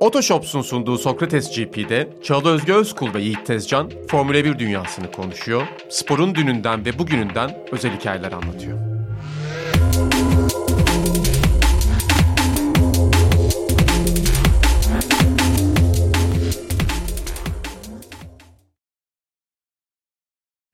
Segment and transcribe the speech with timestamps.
[0.00, 6.34] Otoshops'un sunduğu Sokrates GP'de Çağla Özge Özkul ve Yiğit Tezcan Formula 1 dünyasını konuşuyor, sporun
[6.34, 8.78] dününden ve bugününden özel hikayeler anlatıyor.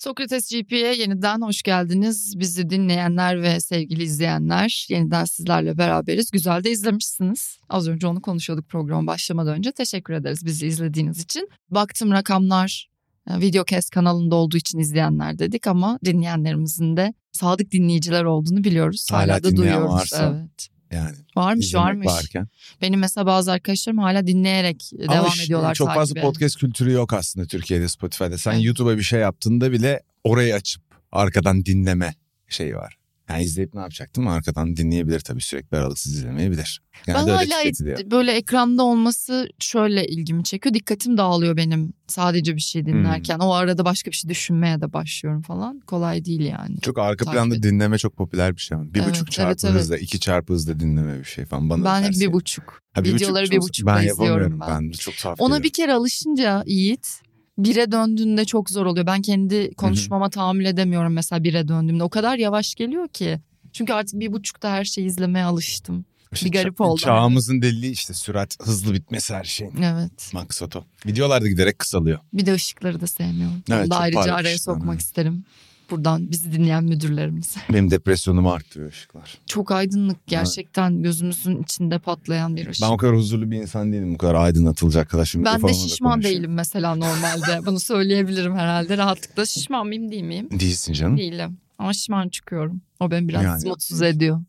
[0.04, 2.38] Sokrates GP'ye yeniden hoş geldiniz.
[2.38, 6.30] Bizi dinleyenler ve sevgili izleyenler yeniden sizlerle beraberiz.
[6.30, 7.58] Güzel de izlemişsiniz.
[7.68, 9.72] Az önce onu konuşuyorduk program başlamadan önce.
[9.72, 11.48] Teşekkür ederiz bizi izlediğiniz için.
[11.70, 12.88] Baktım rakamlar
[13.30, 19.06] e, Videocast kanalında olduğu için izleyenler dedik ama dinleyenlerimizin de sadık dinleyiciler olduğunu biliyoruz.
[19.10, 19.92] Hala Hala, da duyuyoruz.
[19.92, 20.36] varsa.
[20.36, 20.73] Evet.
[20.92, 22.06] Yani Varmış varmış.
[22.06, 22.48] varken.
[22.82, 26.20] Benim mesela bazı arkadaşlarım hala dinleyerek Ama devam işte ediyorlar Çok fazla takibe.
[26.20, 28.38] podcast kültürü yok aslında Türkiye'de Spotify'da.
[28.38, 28.64] Sen Evet.
[28.64, 32.14] YouTube'a bir şey yaptığında bile orayı açıp arkadan dinleme
[32.48, 32.96] şeyi var.
[33.28, 34.32] Yani izleyip ne yapacak değil mi?
[34.32, 36.80] Arkadan dinleyebilir tabii sürekli aralıksız izlemeyebilir.
[37.08, 40.74] Ben Genelde öyle hala böyle ekranda olması şöyle ilgimi çekiyor.
[40.74, 43.34] Dikkatim dağılıyor benim sadece bir şey dinlerken.
[43.38, 43.44] Hmm.
[43.46, 45.80] O arada başka bir şey düşünmeye de başlıyorum falan.
[45.80, 46.80] Kolay değil yani.
[46.80, 48.78] Çok arka Takip planda et- dinleme çok popüler bir şey.
[48.78, 49.80] Bir Evet, buçuk evet, çarpı evet.
[49.80, 51.70] hızla, iki çarpı hızla dinleme bir şey falan.
[51.70, 52.80] Bana ben hep bir buçuk.
[52.92, 54.84] Ha, bir videoları buçuk bir buçukla ben izliyorum ben.
[54.84, 55.64] Ben çok tuhaf Ona geliyor.
[55.64, 57.20] bir kere alışınca Yiğit
[57.58, 59.06] bire döndüğünde çok zor oluyor.
[59.06, 62.02] Ben kendi konuşmama tahammül edemiyorum mesela bire döndüğümde.
[62.04, 63.40] O kadar yavaş geliyor ki.
[63.72, 66.04] Çünkü artık bir buçukta her şeyi izlemeye alıştım.
[66.32, 67.00] İşte bir garip ça- oldu.
[67.00, 69.82] Çağımızın deliliği işte sürat, hızlı bitmesi her şeyin.
[69.82, 70.30] Evet.
[70.32, 70.84] Maksat o.
[71.06, 72.18] Videolar da giderek kısalıyor.
[72.32, 73.62] Bir de ışıkları da sevmiyorum.
[73.70, 75.02] Evet, Onu da ayrıca parlak araya ışıklar, sokmak evet.
[75.04, 75.44] isterim.
[75.90, 77.60] Buradan bizi dinleyen müdürlerimize.
[77.72, 79.38] Benim depresyonumu arttırıyor ışıklar.
[79.46, 82.82] Çok aydınlık gerçekten gözümüzün içinde patlayan bir ışık.
[82.82, 84.14] Ben o kadar huzurlu bir insan değilim.
[84.14, 85.24] Bu kadar aydınlatılacak kadar.
[85.24, 87.66] Şimdi Ben de şişman değilim mesela normalde.
[87.66, 89.46] Bunu söyleyebilirim herhalde rahatlıkla.
[89.46, 90.48] Şişman mıyım değil miyim?
[90.50, 91.18] Değilsin canım.
[91.18, 91.58] Değilim.
[91.78, 92.80] Ama şişman çıkıyorum.
[93.00, 94.40] O beni biraz Yani- mutsuz ediyor.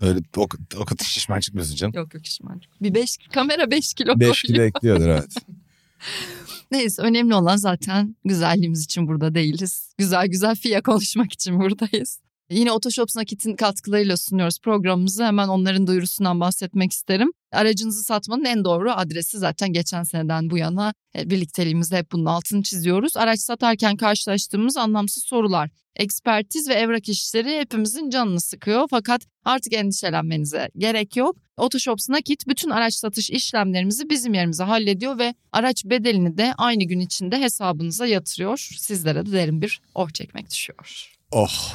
[0.00, 1.94] Öyle o, o kadar şişman çıkmıyorsun canım.
[1.96, 2.60] Yok yok şişman.
[2.82, 4.34] Bir beş, kamera 5 kilo 5 koyuyor.
[4.36, 5.34] kilo ekliyordur evet.
[6.70, 9.90] Neyse önemli olan zaten güzelliğimiz için burada değiliz.
[9.98, 12.23] Güzel güzel FİA konuşmak için buradayız.
[12.50, 15.24] Yine Otoshop Nakit'in katkılarıyla sunuyoruz programımızı.
[15.24, 17.32] Hemen onların duyurusundan bahsetmek isterim.
[17.52, 22.62] Aracınızı satmanın en doğru adresi zaten geçen seneden bu yana e, birlikteliğimizde hep bunun altını
[22.62, 23.16] çiziyoruz.
[23.16, 25.70] Araç satarken karşılaştığımız anlamsız sorular.
[25.96, 31.36] Ekspertiz ve evrak işleri hepimizin canını sıkıyor fakat artık endişelenmenize gerek yok.
[31.56, 37.00] Otoshop Nakit bütün araç satış işlemlerimizi bizim yerimize hallediyor ve araç bedelini de aynı gün
[37.00, 38.68] içinde hesabınıza yatırıyor.
[38.78, 41.10] Sizlere de derin bir oh çekmek düşüyor.
[41.32, 41.74] Oh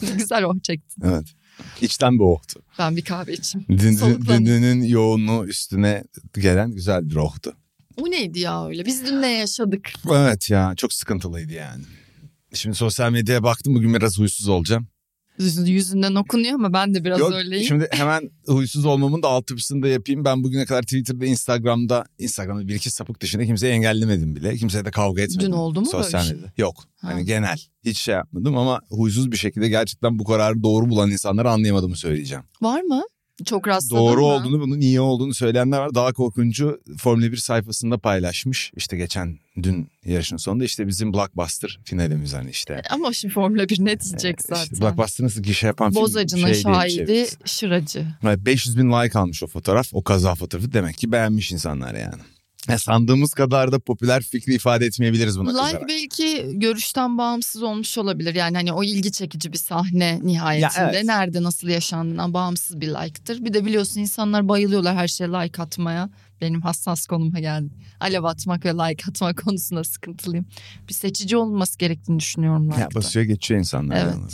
[0.16, 1.02] Güzel oh çektin.
[1.04, 1.26] evet.
[1.80, 2.60] İçten bir ohtu.
[2.78, 3.66] Ben bir kahve içeyim.
[3.68, 3.98] Dün,
[4.46, 7.52] dün, yoğunluğu üstüne gelen güzel bir ohtu.
[7.96, 8.84] O neydi ya öyle?
[8.84, 9.92] Biz dün ne yaşadık?
[10.10, 11.82] Evet ya çok sıkıntılıydı yani.
[12.54, 14.88] Şimdi sosyal medyaya baktım bugün biraz huysuz olacağım.
[15.38, 17.64] Yüzü- Yüzünden okunuyor ama ben de biraz Yok, öyleyim.
[17.66, 20.24] Şimdi hemen huysuz olmamın da altyapısını da yapayım.
[20.24, 24.56] Ben bugüne kadar Twitter'da, Instagram'da, Instagram'da bir iki sapık dışında kimseyi engellemedim bile.
[24.56, 25.46] Kimseye de kavga etmedim.
[25.46, 26.36] Dün oldu mu böyle Sosyal bir şey?
[26.36, 26.52] medyada.
[26.58, 26.84] Yok.
[27.00, 27.08] Ha.
[27.08, 27.58] Hani genel.
[27.84, 32.44] Hiç şey yapmadım ama huysuz bir şekilde gerçekten bu kararı doğru bulan insanları anlayamadığımı söyleyeceğim.
[32.62, 33.02] Var mı?
[33.44, 34.26] Çok rastladın Doğru mı?
[34.26, 35.94] olduğunu, bunun iyi olduğunu söyleyenler var.
[35.94, 38.72] Daha korkuncu Formula 1 sayfasında paylaşmış.
[38.76, 42.82] İşte geçen dün yarışın sonunda işte bizim Blockbuster finalimiz hani işte.
[42.90, 44.80] Ama şimdi Formula 1 ne diyecek İşte zaten?
[44.80, 47.26] Blockbuster nasıl gişe yapan film Bozacının şey diye şahidi çevirdi.
[47.44, 48.06] Şıracı.
[48.24, 49.88] Evet, 500 bin like almış o fotoğraf.
[49.92, 52.22] O kaza fotoğrafı demek ki beğenmiş insanlar yani.
[52.68, 55.88] Ya sandığımız kadar da popüler fikri ifade etmeyebiliriz buna Like kızarak.
[55.88, 58.34] belki görüşten bağımsız olmuş olabilir.
[58.34, 60.80] Yani hani o ilgi çekici bir sahne nihayetinde.
[60.82, 61.04] Ya evet.
[61.04, 63.44] Nerede nasıl yaşandığından bağımsız bir like'tır.
[63.44, 66.10] Bir de biliyorsun insanlar bayılıyorlar her şeye like atmaya.
[66.40, 67.68] Benim hassas konuma geldi.
[68.00, 70.46] Alev atmak ve like atmak konusunda sıkıntılıyım.
[70.88, 72.94] Bir seçici olması gerektiğini düşünüyorum Ya like'da.
[72.94, 73.96] basıyor geçiyor insanlar.
[73.96, 74.14] Evet.
[74.14, 74.24] yani.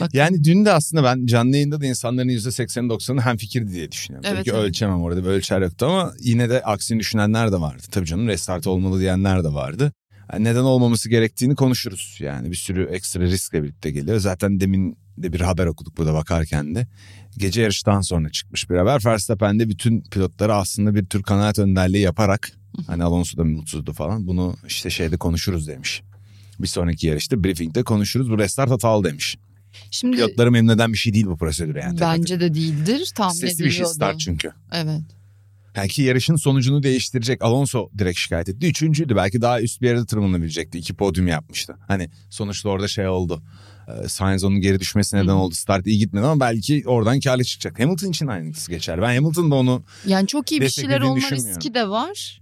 [0.00, 4.22] Bak- Yani dün de aslında ben canlı yayında da insanların %80-90'ı hem fikir diye düşünüyorum.
[4.24, 4.62] Tabii Evet, ki evet.
[4.64, 7.82] ölçemem orada bir ölçer yoktu ama yine de aksini düşünenler de vardı.
[7.90, 9.92] Tabii canım restart olmalı diyenler de vardı.
[10.32, 12.16] Yani neden olmaması gerektiğini konuşuruz.
[12.20, 14.18] Yani bir sürü ekstra riskle birlikte geliyor.
[14.18, 16.86] Zaten demin de bir haber okuduk burada bakarken de.
[17.38, 19.00] Gece yarıştan sonra çıkmış bir haber.
[19.04, 22.50] Verstappen de bütün pilotları aslında bir tür kanaat önderliği yaparak
[22.86, 24.26] hani Alonso da mutsuzdu falan.
[24.26, 26.02] Bunu işte şeyde konuşuruz demiş.
[26.60, 28.30] Bir sonraki yarışta briefingde konuşuruz.
[28.30, 29.36] Bu restart hatalı demiş.
[29.90, 32.00] Şimdi Pilotları memnun eden bir şey değil bu prosedür yani.
[32.00, 33.12] bence de değildir.
[33.14, 34.52] Tahmin Sesli bir şey start çünkü.
[34.72, 35.00] Evet.
[35.76, 37.42] Yani ki yarışın sonucunu değiştirecek.
[37.42, 38.66] Alonso direkt şikayet etti.
[38.66, 39.16] Üçüncüydü.
[39.16, 40.78] Belki daha üst bir yerde tırmanabilecekti.
[40.78, 41.76] İki podyum yapmıştı.
[41.88, 43.42] Hani sonuçta orada şey oldu.
[43.88, 45.34] Ee, Sainz onun geri düşmesi neden Hı.
[45.34, 45.54] oldu.
[45.54, 47.80] Start iyi gitmedi ama belki oradan karlı çıkacak.
[47.80, 49.02] Hamilton için aynısı geçer.
[49.02, 52.40] Ben Hamilton'da onu Yani çok iyi bir şeyler olma riski de var.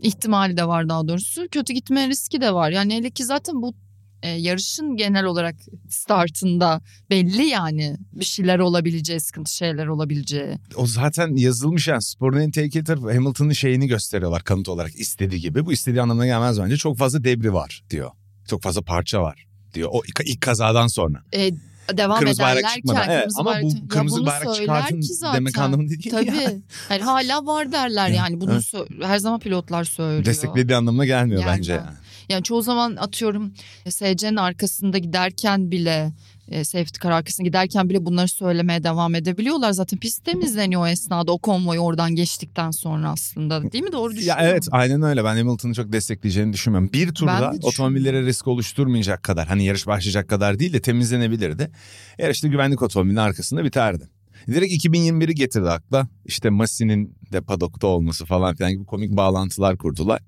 [0.00, 1.48] İhtimali de var daha doğrusu.
[1.50, 2.70] Kötü gitme riski de var.
[2.70, 3.74] Yani hele ki zaten bu
[4.22, 5.54] e, yarışın genel olarak
[5.88, 6.80] startında
[7.10, 10.58] belli yani bir şeyler olabileceği, sıkıntı şeyler olabileceği.
[10.76, 15.66] O zaten yazılmış yani sporun en tehlikeli tarafı Hamilton'ın şeyini gösteriyorlar kanıt olarak istediği gibi.
[15.66, 16.76] Bu istediği anlamına gelmez bence.
[16.76, 18.10] Çok fazla debri var diyor.
[18.48, 19.88] Çok fazla parça var diyor.
[19.92, 21.22] O ilk, ilk kazadan sonra.
[21.34, 21.50] E,
[21.96, 23.08] devam Kırmızı bayrak ederlerken çıkmadan.
[23.08, 25.36] Evet, kırmızı ama bayrak, bu kırmızı bayrak çıkartın ki zaten.
[25.36, 26.26] demek anlamında değil Tabii.
[26.26, 26.52] ya.
[26.90, 28.62] Yani hala var derler yani bunu evet.
[28.62, 30.24] sö- her zaman pilotlar söylüyor.
[30.24, 31.58] Desteklediği anlamına gelmiyor Gelmez.
[31.58, 31.72] bence.
[31.72, 31.99] Yani.
[32.30, 33.52] Yani çoğu zaman atıyorum
[33.86, 36.12] e, SC'nin arkasında giderken bile
[36.48, 39.72] e, safety car arkasında giderken bile bunları söylemeye devam edebiliyorlar.
[39.72, 43.92] Zaten pist temizleniyor o esnada o konvoy oradan geçtikten sonra aslında değil mi?
[43.92, 44.44] Doğru Ya düşünüyorum.
[44.46, 45.24] evet aynen öyle.
[45.24, 46.92] Ben Hamilton'ı çok destekleyeceğini düşünmüyorum.
[46.92, 51.70] Bir turda otomobillere risk oluşturmayacak kadar hani yarış başlayacak kadar değil de temizlenebilirdi.
[52.18, 54.08] Yarışta güvenlik otomobilinin arkasında biterdi.
[54.46, 56.08] Direkt 2021'i getirdi akla.
[56.24, 60.22] İşte Masi'nin de padokta olması falan filan gibi komik bağlantılar kurdular.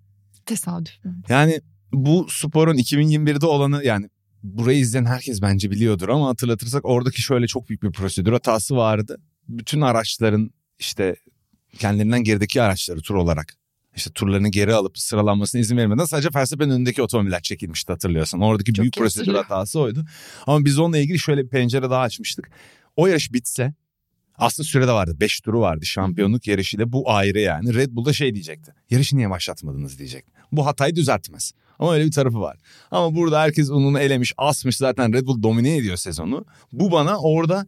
[0.47, 0.93] Tesadüf.
[1.29, 1.61] Yani
[1.93, 4.09] bu sporun 2021'de olanı yani
[4.43, 9.21] burayı izleyen herkes bence biliyordur ama hatırlatırsak oradaki şöyle çok büyük bir prosedür hatası vardı.
[9.49, 11.17] Bütün araçların işte
[11.79, 13.57] kendilerinden gerideki araçları tur olarak
[13.97, 18.41] işte turlarını geri alıp sıralanmasına izin vermeden sadece Verstappen'in önündeki otomobiller çekilmişti hatırlıyorsan.
[18.41, 20.05] Oradaki Çok büyük prosedür hatası oydu.
[20.47, 22.51] Ama biz onunla ilgili şöyle bir pencere daha açmıştık.
[22.97, 23.75] O yarış bitse
[24.35, 25.17] aslında sürede vardı.
[25.21, 27.75] 5 turu vardı şampiyonluk yarışıyla bu ayrı yani.
[27.75, 28.73] Red Bull'da şey diyecekti.
[28.91, 30.25] Yarışı niye başlatmadınız diyecek.
[30.53, 31.53] Bu hatayı düzeltmez.
[31.79, 32.59] Ama öyle bir tarafı var.
[32.91, 36.45] Ama burada herkes ununu elemiş, asmış zaten Red Bull domine ediyor sezonu.
[36.73, 37.67] Bu bana orada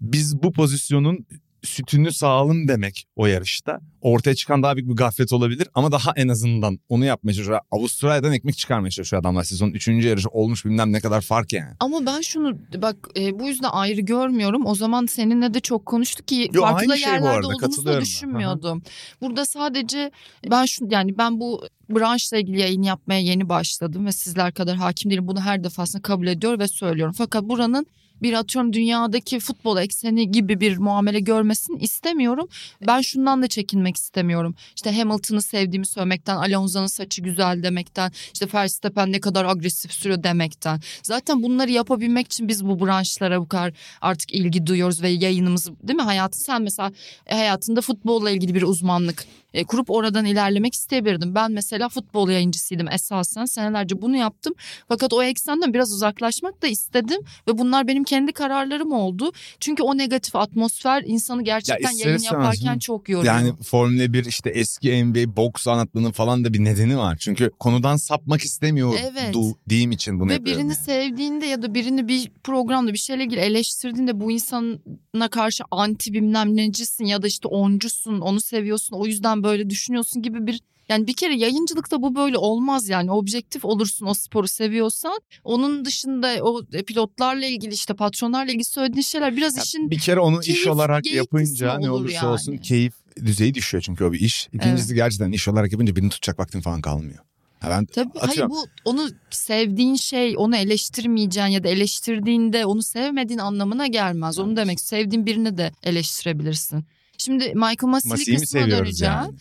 [0.00, 1.26] biz bu pozisyonun
[1.64, 3.80] sütünü sağalım demek o yarışta.
[4.00, 7.60] Ortaya çıkan daha büyük bir gaflet olabilir ama daha en azından onu yapmaya çalışıyor.
[7.70, 9.88] Avustralya'dan ekmek çıkarmaya çalışıyor adamlar sezonun 3.
[9.88, 11.74] yarışı olmuş bilmem ne kadar fark yani.
[11.80, 14.66] Ama ben şunu bak e, bu yüzden ayrı görmüyorum.
[14.66, 18.82] O zaman seninle de çok konuştuk ki Yo, farklı şey yerlerde olduğumuzu da düşünmüyordum.
[19.20, 20.10] Burada sadece
[20.50, 25.10] ben şu yani ben bu branşla ilgili yayın yapmaya yeni başladım ve sizler kadar hakim
[25.10, 25.28] değilim.
[25.28, 27.14] Bunu her defasında kabul ediyor ve söylüyorum.
[27.18, 27.86] Fakat buranın
[28.22, 32.48] bir atıyorum dünyadaki futbol ekseni gibi bir muamele görmesini istemiyorum.
[32.86, 34.54] Ben şundan da çekinmek istemiyorum.
[34.76, 40.80] İşte Hamilton'ı sevdiğimi söylemekten, Alonso'nun saçı güzel demekten, işte Verstappen ne kadar agresif sürüyor demekten.
[41.02, 45.96] Zaten bunları yapabilmek için biz bu branşlara bu kadar artık ilgi duyuyoruz ve yayınımızı değil
[45.96, 46.92] mi hayatı sen mesela
[47.26, 51.34] e, hayatında futbolla ilgili bir uzmanlık e, kurup oradan ilerlemek isteyebilirdim.
[51.34, 54.54] Ben mesela futbol yayıncısıydım esasen senelerce bunu yaptım.
[54.88, 59.32] Fakat o eksenden biraz uzaklaşmak da istedim ve bunlar benim kendi kararlarım oldu.
[59.60, 63.34] Çünkü o negatif atmosfer insanı gerçekten ister yayın yaparken çok yoruyor.
[63.34, 67.16] Yani Formula 1 işte eski NBA boks anlattığının falan da bir nedeni var.
[67.20, 69.34] Çünkü konudan sapmak istemiyor Evet.
[69.34, 70.84] du- diyeyim için bunu Ve yapıyorum birini yani.
[70.84, 76.56] sevdiğinde ya da birini bir programda bir şeyle ilgili eleştirdiğinde bu insana karşı anti bilmem
[76.56, 81.14] necisin ya da işte oncusun onu seviyorsun o yüzden böyle düşünüyorsun gibi bir yani bir
[81.14, 87.46] kere yayıncılıkta bu böyle olmaz yani objektif olursun o sporu seviyorsan onun dışında o pilotlarla
[87.46, 91.16] ilgili işte patronlarla ilgili söylediğin şeyler biraz işin bir kere onu iş keyif, olarak geyik
[91.16, 92.32] yapınca ne olur olursa yani.
[92.32, 94.48] olsun keyif düzeyi düşüyor çünkü o bir iş.
[94.52, 97.18] İkincisi gerçekten iş olarak yapınca birini tutacak vaktin falan kalmıyor.
[97.60, 98.52] Ha ben Tabii hayır atıyorum.
[98.52, 104.38] bu onu sevdiğin şey onu eleştirmeyeceğin ya da eleştirdiğinde onu sevmediğin anlamına gelmez.
[104.38, 106.84] Onu demek sevdiğin birini de eleştirebilirsin.
[107.18, 109.14] Şimdi Michael Masi'yi kısmına döneceğim.
[109.14, 109.34] yani?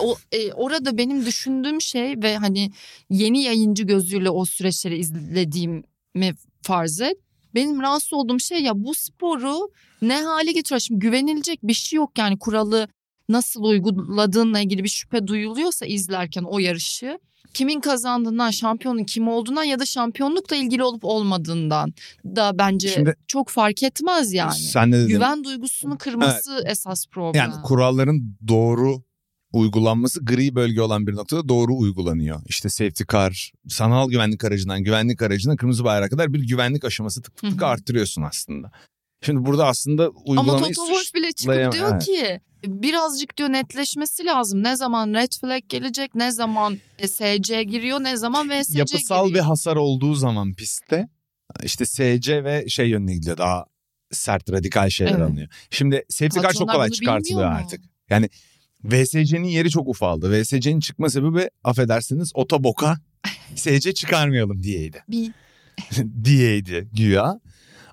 [0.00, 2.70] O, e, orada benim düşündüğüm şey ve hani
[3.10, 7.16] yeni yayıncı gözüyle o süreçleri izlediğimi farz et.
[7.54, 9.70] Benim rahatsız olduğum şey ya bu sporu
[10.02, 10.80] ne hale getiriyor?
[10.80, 12.88] Şimdi güvenilecek bir şey yok yani kuralı
[13.28, 17.18] nasıl uyguladığınla ilgili bir şüphe duyuluyorsa izlerken o yarışı
[17.54, 23.48] kimin kazandığından, şampiyonun kim olduğundan ya da şampiyonlukla ilgili olup olmadığından da bence Şimdi- çok
[23.48, 24.54] fark etmez yani.
[24.54, 25.08] Sen de dedin.
[25.08, 27.34] Güven duygusunu kırması esas problem.
[27.34, 29.02] Yani kuralların doğru
[29.52, 32.40] uygulanması gri bölge olan bir noktada doğru uygulanıyor.
[32.48, 37.36] İşte safety car, sanal güvenlik aracından güvenlik aracına kırmızı bayrağa kadar bir güvenlik aşaması tık
[37.36, 38.70] tık tık arttırıyorsun aslında.
[39.22, 42.04] Şimdi burada aslında Ama uygulamayı Toto Wolff bile çıkıp diyor Evet.
[42.04, 44.62] ki birazcık diyor netleşmesi lazım.
[44.62, 49.76] Ne zaman red flag gelecek, ne zaman SC giriyor, ne zaman VSC yapısal bir hasar
[49.76, 51.08] olduğu zaman pistte
[51.62, 53.64] işte SC ve şey yönüne gidiyor daha
[54.10, 55.22] sert radikal şeyler Evet.
[55.22, 55.48] alınıyor.
[55.70, 57.80] Şimdi safety car çok kolay çıkartılıyor artık.
[58.10, 58.28] Yani
[58.84, 60.42] VSC'nin yeri çok ufaldı.
[60.42, 62.96] VSC'nin çıkma sebebi affedersiniz otoboka
[63.56, 65.04] SC çıkarmayalım diyeydi.
[66.24, 67.40] Diyeydi güya.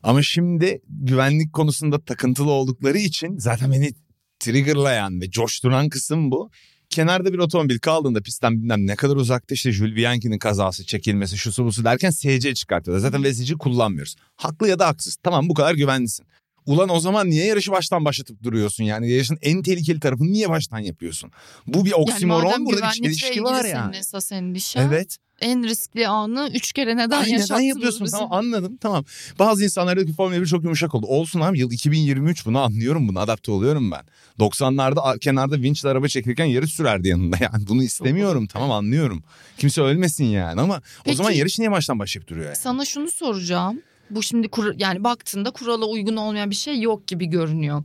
[0.04, 3.94] Ama şimdi güvenlik konusunda takıntılı oldukları için zaten beni
[4.40, 6.50] triggerlayan ve coşturan kısım bu.
[6.90, 11.66] Kenarda bir otomobil kaldığında pistten bilmem ne kadar uzakta işte Jules Bianchi'nin kazası çekilmesi şusu
[11.66, 13.02] busu derken SC çıkartıyorlar.
[13.02, 14.16] Zaten VSC kullanmıyoruz.
[14.36, 15.16] Haklı ya da haksız.
[15.24, 16.26] Tamam bu kadar güvenlisin.
[16.66, 19.12] Ulan o zaman niye yarışı baştan başlatıp duruyorsun yani?
[19.12, 21.32] Yarışın en tehlikeli tarafını niye baştan yapıyorsun?
[21.68, 23.98] Bu bir oksimoron yani burada bir çelişki var yani.
[23.98, 24.88] esas endişen.
[24.88, 25.18] Evet.
[25.42, 28.06] En riskli anı üç kere neden Ay, yaşattınız neden yapıyorsun?
[28.06, 28.12] bizi?
[28.18, 28.78] Tamam anladım.
[28.82, 29.06] Tamam.
[29.40, 31.06] Bazı insanlar diyor ki Formula 1 çok yumuşak oldu.
[31.08, 34.04] Olsun abi yıl 2023 bunu anlıyorum bunu adapte oluyorum ben.
[34.40, 39.24] 90'larda a- kenarda vinçle araba çekilirken yarış sürerdi yanında yani bunu istemiyorum tamam anlıyorum.
[39.58, 42.56] Kimse ölmesin yani ama o Peki- zaman yarış niye baştan başlayıp duruyor yani?
[42.56, 43.82] Sana şunu soracağım.
[44.10, 47.84] Bu şimdi kur, yani baktığında kurala uygun olmayan bir şey yok gibi görünüyor.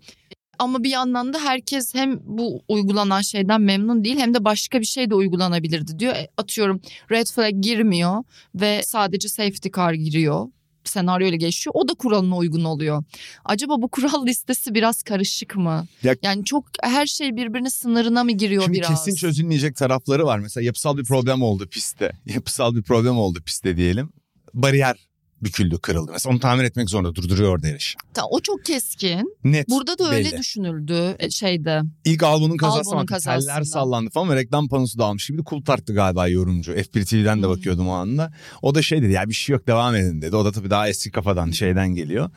[0.62, 4.86] Ama bir yandan da herkes hem bu uygulanan şeyden memnun değil hem de başka bir
[4.86, 6.14] şey de uygulanabilirdi diyor.
[6.14, 10.46] E, Atıyorum red flag girmiyor ve sadece safety car giriyor.
[10.84, 11.74] Senaryo ile geçiyor.
[11.76, 13.04] O da kuralına uygun oluyor.
[13.44, 15.86] Acaba bu kural listesi biraz karışık mı?
[16.02, 19.04] Ya- Yani çok her şey birbirine sınırına mı giriyor Şimdi biraz?
[19.04, 20.38] kesin çözülmeyecek tarafları var.
[20.38, 22.12] Mesela yapısal bir problem oldu pistte.
[22.26, 24.12] Yapısal bir problem oldu pistte diyelim.
[24.54, 24.96] Bariyer
[25.44, 26.12] büküldü, kırıldı.
[26.12, 27.96] Mesela onu tamir etmek zorunda durduruyor orada yarış.
[28.14, 29.36] Ta- O çok keskin.
[29.44, 29.68] Net.
[29.68, 30.38] Burada da öyle belli.
[30.38, 31.80] düşünüldü e, şeyde.
[32.04, 33.52] İlk Albon'un kazası Albon'un kazasında.
[33.54, 36.72] Teller sallandı falan ve reklam panosu da almış gibi de kul tarttı galiba yorumcu.
[36.72, 37.54] F1 TV'den de Hmm.
[37.54, 38.32] bakıyordum o anda.
[38.62, 40.36] O da şey dedi ya bir şey yok devam edin dedi.
[40.36, 42.30] O da tabii daha eski kafadan şeyden geliyor.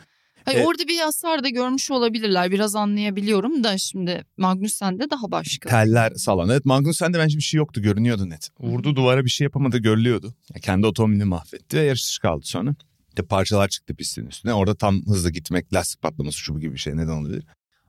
[0.46, 2.52] Hayır, E- orada bir hasar da görmüş olabilirler.
[2.52, 5.70] Biraz anlayabiliyorum da şimdi Magnussen'de daha başka.
[5.70, 6.54] Teller sallandı.
[6.54, 8.50] Evet Magnussen'de bence bir şey yoktu görünüyordu net.
[8.60, 10.34] Vurdu duvara bir şey yapamadı görülüyordu.
[10.56, 12.76] Ya kendi otomobilini mahvetti ve yarış dışı kaldı sonra.
[13.16, 14.54] İşte parçalar çıktı pistin üstüne.
[14.54, 17.44] Orada tam hızlı gitmek, lastik patlaması şu gibi bir şey neden olabilir.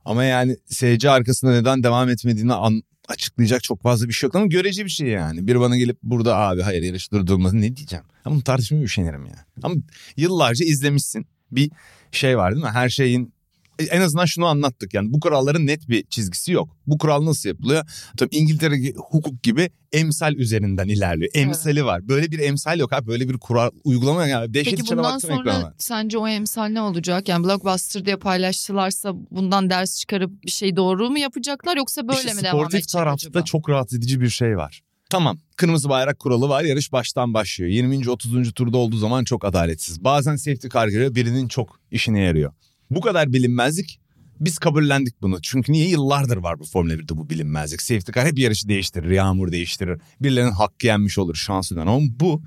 [0.04, 4.46] Ama yani seyirci arkasında neden devam etmediğini an- açıklayacak çok fazla bir şey yok ama
[4.46, 5.46] görece bir şey yani.
[5.46, 8.04] Bir bana gelip burada abi hayır yarış durdurulması ne diyeceğim?
[8.24, 9.46] Ama tartışmaya üşenirim ya.
[9.62, 9.74] Ama
[10.16, 11.26] yıllarca izlemişsin.
[11.52, 11.70] Bir
[12.12, 12.70] şey var değil mi?
[12.70, 13.32] Her şeyin
[13.78, 16.76] en azından şunu anlattık yani bu kuralların net bir çizgisi yok.
[16.86, 17.84] Bu kural nasıl yapılıyor?
[18.16, 21.30] Tabii İngiltere hukuk gibi emsal üzerinden ilerliyor.
[21.34, 22.08] Emsali var.
[22.08, 23.06] Böyle bir emsal yok abi.
[23.06, 24.54] Böyle bir kural uygulama yani.
[24.54, 25.74] Dehşet Peki bundan sonra ekrana.
[25.78, 27.28] sence o emsal ne olacak?
[27.28, 32.34] Yani Blockbuster diye paylaştılarsa bundan ders çıkarıp bir şey doğru mu yapacaklar yoksa böyle İşte
[32.34, 33.44] mi devam sportif edecek tarafta acaba?
[33.44, 34.82] çok rahatsız edici bir şey var.
[35.10, 37.70] Tamam kırmızı bayrak kuralı var yarış baştan başlıyor.
[37.70, 38.10] 20.
[38.10, 38.52] 30.
[38.52, 40.04] turda olduğu zaman çok adaletsiz.
[40.04, 42.52] Bazen safety car giriyor birinin çok işine yarıyor.
[42.90, 44.00] Bu kadar bilinmezlik
[44.40, 45.42] biz kabullendik bunu.
[45.42, 47.82] Çünkü niye yıllardır var bu Formula 1'de bu bilinmezlik.
[47.82, 50.00] Safety car hep yarışı değiştirir, yağmur değiştirir.
[50.20, 51.86] Birilerinin hakkı yenmiş olur şansından.
[51.86, 52.42] Ama bu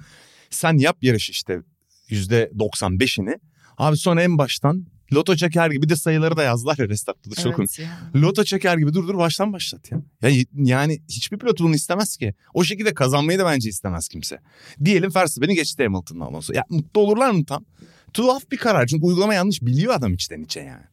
[0.49, 1.61] sen yap yarış işte
[2.09, 3.39] %95'ini.
[3.77, 7.59] Abi sonra en baştan loto çeker gibi de sayıları da yazdılar ya restartta da çok
[7.59, 8.11] Evet ya.
[8.15, 10.01] Loto çeker gibi dur dur baştan başlat ya.
[10.21, 10.43] ya.
[10.53, 12.33] Yani hiçbir pilot bunu istemez ki.
[12.53, 14.39] O şekilde kazanmayı da bence istemez kimse.
[14.85, 16.53] Diyelim Verstappen'i geçti Hamilton'la Alonso.
[16.53, 17.65] Ya mutlu olurlar mı tam?
[18.13, 20.83] Tuhaf bir karar çünkü uygulama yanlış biliyor adam içten içe yani.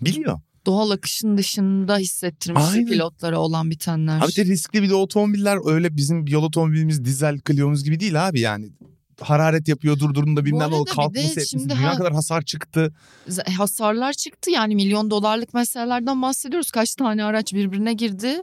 [0.00, 0.40] Biliyor.
[0.66, 2.86] Doğal akışın dışında hissettirmiş Aynen.
[2.86, 4.20] pilotlara olan bitenler.
[4.20, 8.40] Abi de riskli bir de otomobiller öyle bizim yol otomobilimiz dizel Clio'muz gibi değil abi
[8.40, 8.70] yani.
[9.20, 11.68] Hararet yapıyor durdurduğunda bilmem arada ne de kalkması etmesi.
[11.70, 12.92] Dünya ha- kadar hasar çıktı.
[13.58, 16.70] Hasarlar çıktı yani milyon dolarlık meselelerden bahsediyoruz.
[16.70, 18.42] Kaç tane araç birbirine girdi.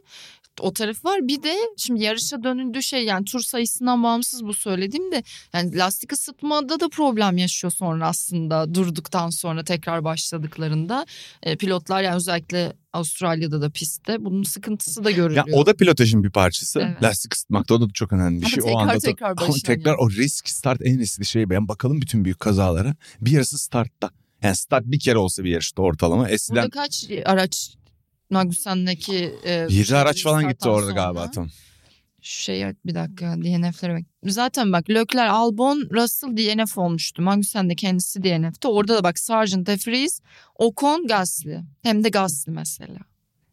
[0.62, 1.28] O taraf var.
[1.28, 5.24] Bir de şimdi yarışa dönüldüğü şey yani tur sayısından bağımsız bu söylediğim de
[5.54, 11.06] yani lastik ısıtmada da problem yaşıyor sonra aslında durduktan sonra tekrar başladıklarında
[11.44, 15.46] E, pilotlar yani özellikle Avustralya'da da pistte bunun sıkıntısı da Ya görülüyor.
[15.54, 16.80] o da pilotajın bir parçası.
[16.80, 17.04] Evet.
[17.04, 18.64] Lastik ısıtmakta o da çok önemli bir Ama şey.
[18.64, 19.98] tekrar o anda da- tekrar Ama tekrar yani.
[20.00, 21.50] o risk start en riskli şey.
[21.50, 22.96] Ben bakalım bütün büyük kazalara.
[23.22, 24.10] Bir yarısı startta.
[24.44, 26.30] Yani start bir kere olsa bir yarışta ortalama.
[26.30, 27.74] Eskiden Burada kaç araç
[28.29, 31.50] Magnussen'deki e, 7 araç falan gitti orada galiba tam.
[32.22, 34.03] Şu şey bir dakika DNF'lere bak.
[34.24, 37.22] Zaten bak Leclerc, Albon, Russell DNF olmuştu.
[37.22, 38.67] Magnussen de kendisi DNF'ti.
[38.67, 40.22] Orada da bak Sargent, De Vries,
[40.55, 41.60] Ocon, Gasly.
[41.84, 43.00] Hem de Gasly mesela.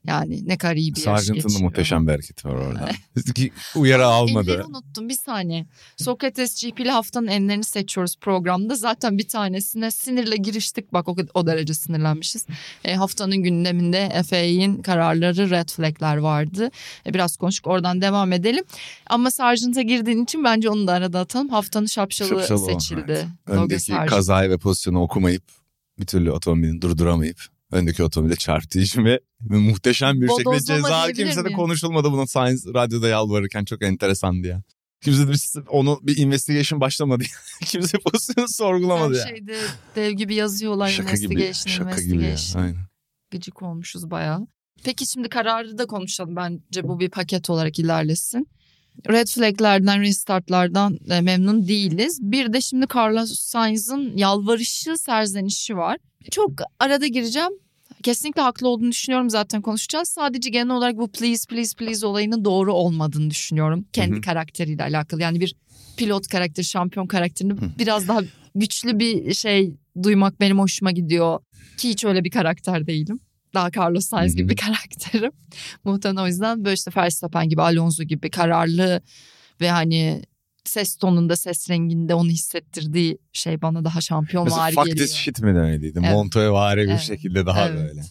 [0.06, 1.60] Yani ne kadar iyi bir Sargent'ın da geçiriyor.
[1.70, 2.88] muhteşem bir hareketi var orada.
[3.76, 4.50] Uyarı almadı.
[4.52, 5.66] Enleri unuttum bir saniye.
[5.96, 8.74] Sokrates GP'li haftanın enlerini seçiyoruz programda.
[8.74, 10.92] Zaten bir tanesine sinirle giriştik.
[10.92, 12.46] Bak o, o derece sinirlenmişiz.
[12.84, 16.70] E, haftanın gündeminde FA'nin kararları red flag'ler vardı.
[17.06, 18.64] E, biraz konuştuk oradan devam edelim.
[19.06, 21.48] Ama Sargent'a girdiğin için bence onu da arada atalım.
[21.48, 23.02] Haftanın şapşalı, Şapşalı o, seçildi.
[23.08, 23.26] evet.
[23.48, 25.42] Logan Öndeki kazayı ve pozisyonu okumayıp
[25.98, 31.24] bir türlü otomobilini durduramayıp öndeki otomobile çarptığı için ve muhteşem bir şekilde Bodozlama ceza diyebilir
[31.24, 34.62] kimse de konuşulmadı bunu Science radyoda yalvarırken çok enteresandı ya.
[35.00, 37.24] Kimse de bir, onu bir investigation başlamadı.
[37.64, 39.36] kimse pozisyonu sorgulamadı Her ya.
[39.36, 39.56] şeyde
[39.96, 40.88] dev gibi yazıyorlar.
[40.88, 42.28] Şaka gibi, investigation, şaka gibi ya.
[42.28, 42.62] investigation.
[42.62, 42.86] Aynen.
[43.30, 44.46] gıcık olmuşuz bayağı.
[44.84, 46.36] Peki şimdi kararı da konuşalım.
[46.36, 48.48] Bence bu bir paket olarak ilerlesin.
[49.08, 52.18] Red flaglerden, restartlardan e, memnun değiliz.
[52.22, 55.98] Bir de şimdi Carlos Sainz'ın yalvarışı, serzenişi var.
[56.30, 57.52] Çok arada gireceğim.
[58.04, 60.08] Kesinlikle haklı olduğunu düşünüyorum zaten konuşacağız.
[60.08, 63.84] Sadece genel olarak bu please please please olayının doğru olmadığını düşünüyorum.
[63.92, 64.20] Kendi Hı hı.
[64.20, 65.22] karakteriyle alakalı.
[65.22, 65.56] Yani bir
[65.96, 67.70] pilot karakteri, şampiyon karakterini Hı.
[67.78, 68.20] biraz daha
[68.54, 71.40] güçlü bir şey duymak benim hoşuma gidiyor.
[71.78, 73.20] Ki hiç öyle bir karakter değilim.
[73.54, 74.36] Daha Carlos Sainz Hı hı.
[74.36, 75.32] gibi bir karakterim.
[75.84, 79.02] Muhtemelen o yüzden böyle işte Verstappen gibi, Alonso gibi kararlı
[79.60, 80.22] ve hani
[80.64, 85.06] ses tonunda, ses renginde onu hissettirdiği şey bana daha şampiyon Mesela fuck geliyor.
[85.06, 85.98] this shit mi demediydi?
[86.02, 86.12] Evet.
[86.12, 87.00] Montoya vari bir Evet.
[87.00, 87.78] şekilde daha Evet.
[87.78, 88.02] böyle.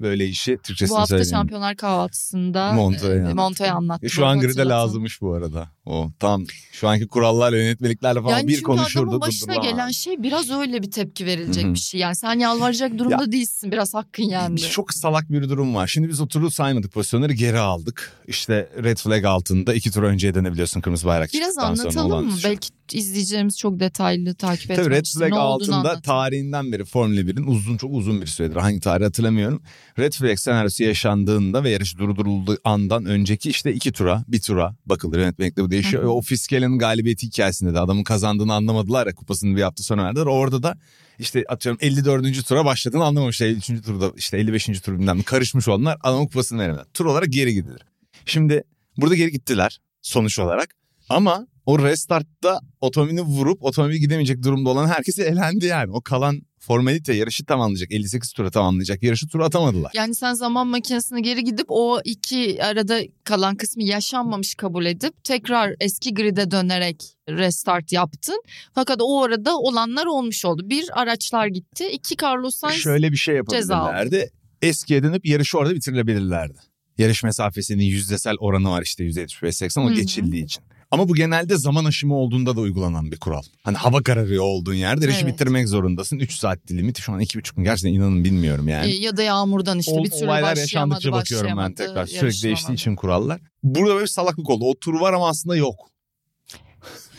[0.00, 1.30] Böyle işi Türkçesini Bu hafta söyleyeyim.
[1.30, 3.34] Şampiyonlar Kahvaltısı'nda Montoya e, anlattı.
[3.36, 4.06] Montoya anlattı.
[4.06, 5.70] E, şu an gride lazımmış bu arada.
[5.86, 9.02] O tam şu anki kurallarla yönetmeliklerle falan Yani bir konuşurdu.
[9.04, 9.76] adamın başına durdurulamaz.
[9.76, 12.00] gelen şey biraz öyle bir tepki verilecek bir şey.
[12.00, 13.72] Yani sen yalvaracak durumda değilsin.
[13.72, 14.60] Biraz hakkın yendi.
[14.60, 15.86] Çok salak bir durum var.
[15.86, 18.12] Şimdi biz oturup saymadık pozisyonları geri aldık.
[18.28, 22.32] İşte red flag altında iki tur önceye dönebiliyorsun kırmızı bayrak Biraz çıktıktan sonra olan anlatalım
[22.34, 22.38] mı?
[22.40, 22.48] şu.
[22.48, 27.20] Belki izleyeceğimiz çok detaylı takip Tabii etmek Red için Flag ne altında tarihinden beri Formula
[27.20, 29.62] 1'in uzun çok uzun bir süredir hangi tarih hatırlamıyorum.
[29.98, 35.18] Red Flag senaryosu yaşandığında ve yarış durdurulduğu andan önceki işte iki tura bir tura bakılır
[35.18, 36.02] yönetmelikte bu değişiyor.
[36.02, 36.10] Hı hı.
[36.10, 40.26] O Fiskel'in galibiyeti hikayesinde de adamın kazandığını anlamadılar ya kupasını bir hafta sonra verdiler.
[40.26, 40.78] Orada da
[41.18, 42.46] işte atıyorum 54.
[42.46, 43.46] tura başladığını anlamamışlar.
[43.46, 43.66] 53.
[43.66, 44.80] turda işte 55.
[44.80, 46.86] tur bilmem karışmış onlar adamın kupasını veremediler.
[46.94, 47.82] Tur olarak geri gidilir.
[48.26, 48.62] Şimdi
[48.96, 50.74] burada geri gittiler sonuç olarak.
[51.08, 55.92] Ama o restartta otomobilini vurup otomobili gidemeyecek durumda olan herkesi elendi yani.
[55.92, 57.92] O kalan formalite yarışı tamamlayacak.
[57.92, 59.02] 58 tura tamamlayacak.
[59.02, 59.90] Yarışı tura atamadılar.
[59.94, 65.74] Yani sen zaman makinesine geri gidip o iki arada kalan kısmı yaşanmamış kabul edip tekrar
[65.80, 68.42] eski grid'e dönerek restart yaptın.
[68.74, 70.62] Fakat o arada olanlar olmuş oldu.
[70.70, 71.88] Bir araçlar gitti.
[71.92, 73.88] iki Carlos Sainz Şöyle bir şey ceza aldı.
[73.92, 74.30] yapabilirlerdi.
[74.62, 76.58] Eskiye dönüp yarışı orada bitirebilirlerdi.
[76.98, 80.64] Yarış mesafesinin yüzdesel oranı var işte %75-80 o geçildiği için.
[80.94, 83.42] Ama bu genelde zaman aşımı olduğunda da uygulanan bir kural.
[83.62, 85.26] Hani hava kararıyor olduğun yerde Evet.
[85.26, 86.18] bitirmek zorundasın.
[86.18, 87.64] 3 saat limiti şu an 2,5 gün.
[87.64, 88.90] Gerçekten inanın bilmiyorum yani.
[88.90, 92.06] e, ya da yağmurdan işte Ol- bir türlü olaylar yaşandıkça bakıyorum ben tekrar.
[92.06, 93.40] Sürekli değiştiği için kurallar.
[93.62, 94.64] Burada böyle bir salaklık oldu.
[94.64, 95.90] O tur var ama aslında yok.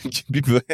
[0.30, 0.64] bir böyle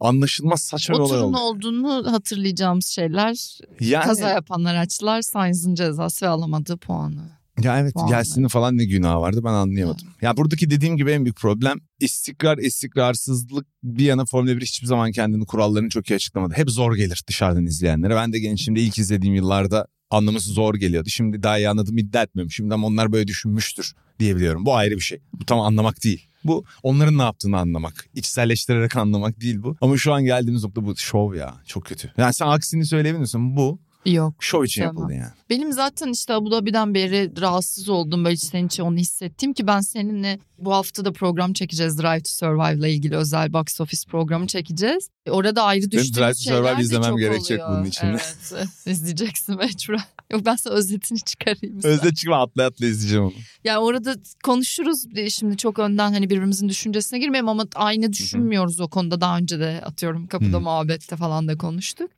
[0.00, 1.38] anlaşılmaz saçma bir olay oldu.
[1.38, 7.37] olduğunu hatırlayacağımız şeyler Yani, kaza yapan araçlar Sainz'ın cezası ve alamadığı puanı.
[7.62, 8.16] Ya evet Puanlar.
[8.16, 10.08] Gelsin'in falan ne günahı vardı ben anlayamadım.
[10.22, 15.12] Ya buradaki dediğim gibi en büyük problem istikrar, istikrarsızlık bir yana Formula 1 hiçbir zaman
[15.12, 16.54] kendini kurallarını çok iyi açıklamadı.
[16.54, 18.14] Hep zor gelir dışarıdan izleyenlere.
[18.14, 21.08] Ben de gençliğimde ilk izlediğim yıllarda anlaması zor geliyordu.
[21.08, 22.50] Şimdi daha iyi anladım iddia etmiyorum.
[22.50, 24.66] Şimdi ama onlar böyle düşünmüştür diyebiliyorum.
[24.66, 25.18] Bu ayrı bir şey.
[25.32, 26.28] Bu tam anlamak değil.
[26.44, 28.08] Bu onların ne yaptığını anlamak.
[28.14, 29.76] İçselleştirerek anlamak değil bu.
[29.80, 31.54] Ama şu an geldiğimiz nokta bu şov ya.
[31.66, 32.12] Çok kötü.
[32.16, 33.56] Yani sen aksini söyleyebilir misin?
[33.56, 33.80] Bu
[34.12, 34.34] Yok.
[34.40, 34.96] şov için Tamam.
[34.96, 35.32] yapıldı yani.
[35.50, 39.80] Benim zaten işte Abu Dhabi'den beri rahatsız oldum böyle içten içe onu hissettim ki ben
[39.80, 44.46] seninle bu hafta da program çekeceğiz Drive to Survive ile ilgili özel box office programı
[44.46, 45.08] çekeceğiz.
[45.26, 47.78] E, Orada ayrı düştüğümüz Drive to Survive izlemem gerekecek oluyor.
[47.78, 48.06] bunun için.
[48.06, 48.36] Evet
[48.86, 50.00] izleyeceksin mecburen.
[50.32, 51.80] Yok ben sana özetini çıkarayım.
[51.84, 53.32] Özde çıkma atla atla izleyeceğim onu.
[53.64, 58.88] Yani orada konuşuruz E, şimdi çok önden hani birbirimizin düşüncesine girmeyelim ama aynı düşünmüyoruz o
[58.88, 60.60] konuda daha önce de atıyorum kapıda Hı.
[60.60, 62.10] muhabbette falan da konuştuk.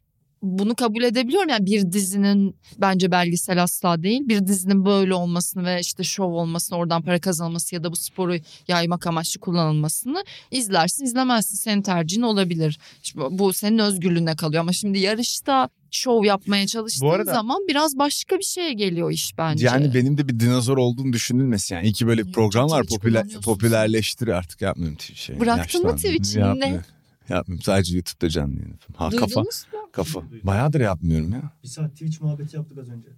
[0.42, 4.20] Bunu kabul edebiliyorum yani bir dizinin bence belgesel asla değil.
[4.28, 8.36] Bir dizinin böyle olmasını ve işte şov olmasını oradan para kazanması ya da bu sporu
[8.68, 12.78] yaymak amaçlı kullanılmasını izlersin izlemezsin senin tercihin olabilir.
[13.02, 18.38] Şimdi bu senin özgürlüğüne kalıyor ama şimdi yarışta şov yapmaya çalıştığın arada- zaman biraz başka
[18.38, 19.66] bir şeye geliyor iş bence.
[19.66, 21.86] Yani benim de bir dinozor olduğunu düşünülmesin yani.
[21.86, 25.40] İyi ki böyle bir program var popüler, popülerleştir artık yapmıyorum şey.
[25.40, 25.96] Bıraktın mı yaşlandım.
[26.10, 26.38] Twitch'i?
[26.38, 26.84] Yapmıyorum.
[27.30, 28.94] Yapmıyorum sadece YouTube'da canlı yayın yapıyorum.
[28.96, 29.46] Ha Duydunuz kafa mu?
[29.92, 30.22] kafa.
[30.42, 31.52] Bayağıdır yapmıyorum ya.
[31.62, 33.08] Bir saat Twitch muhabbeti yaptık az önce.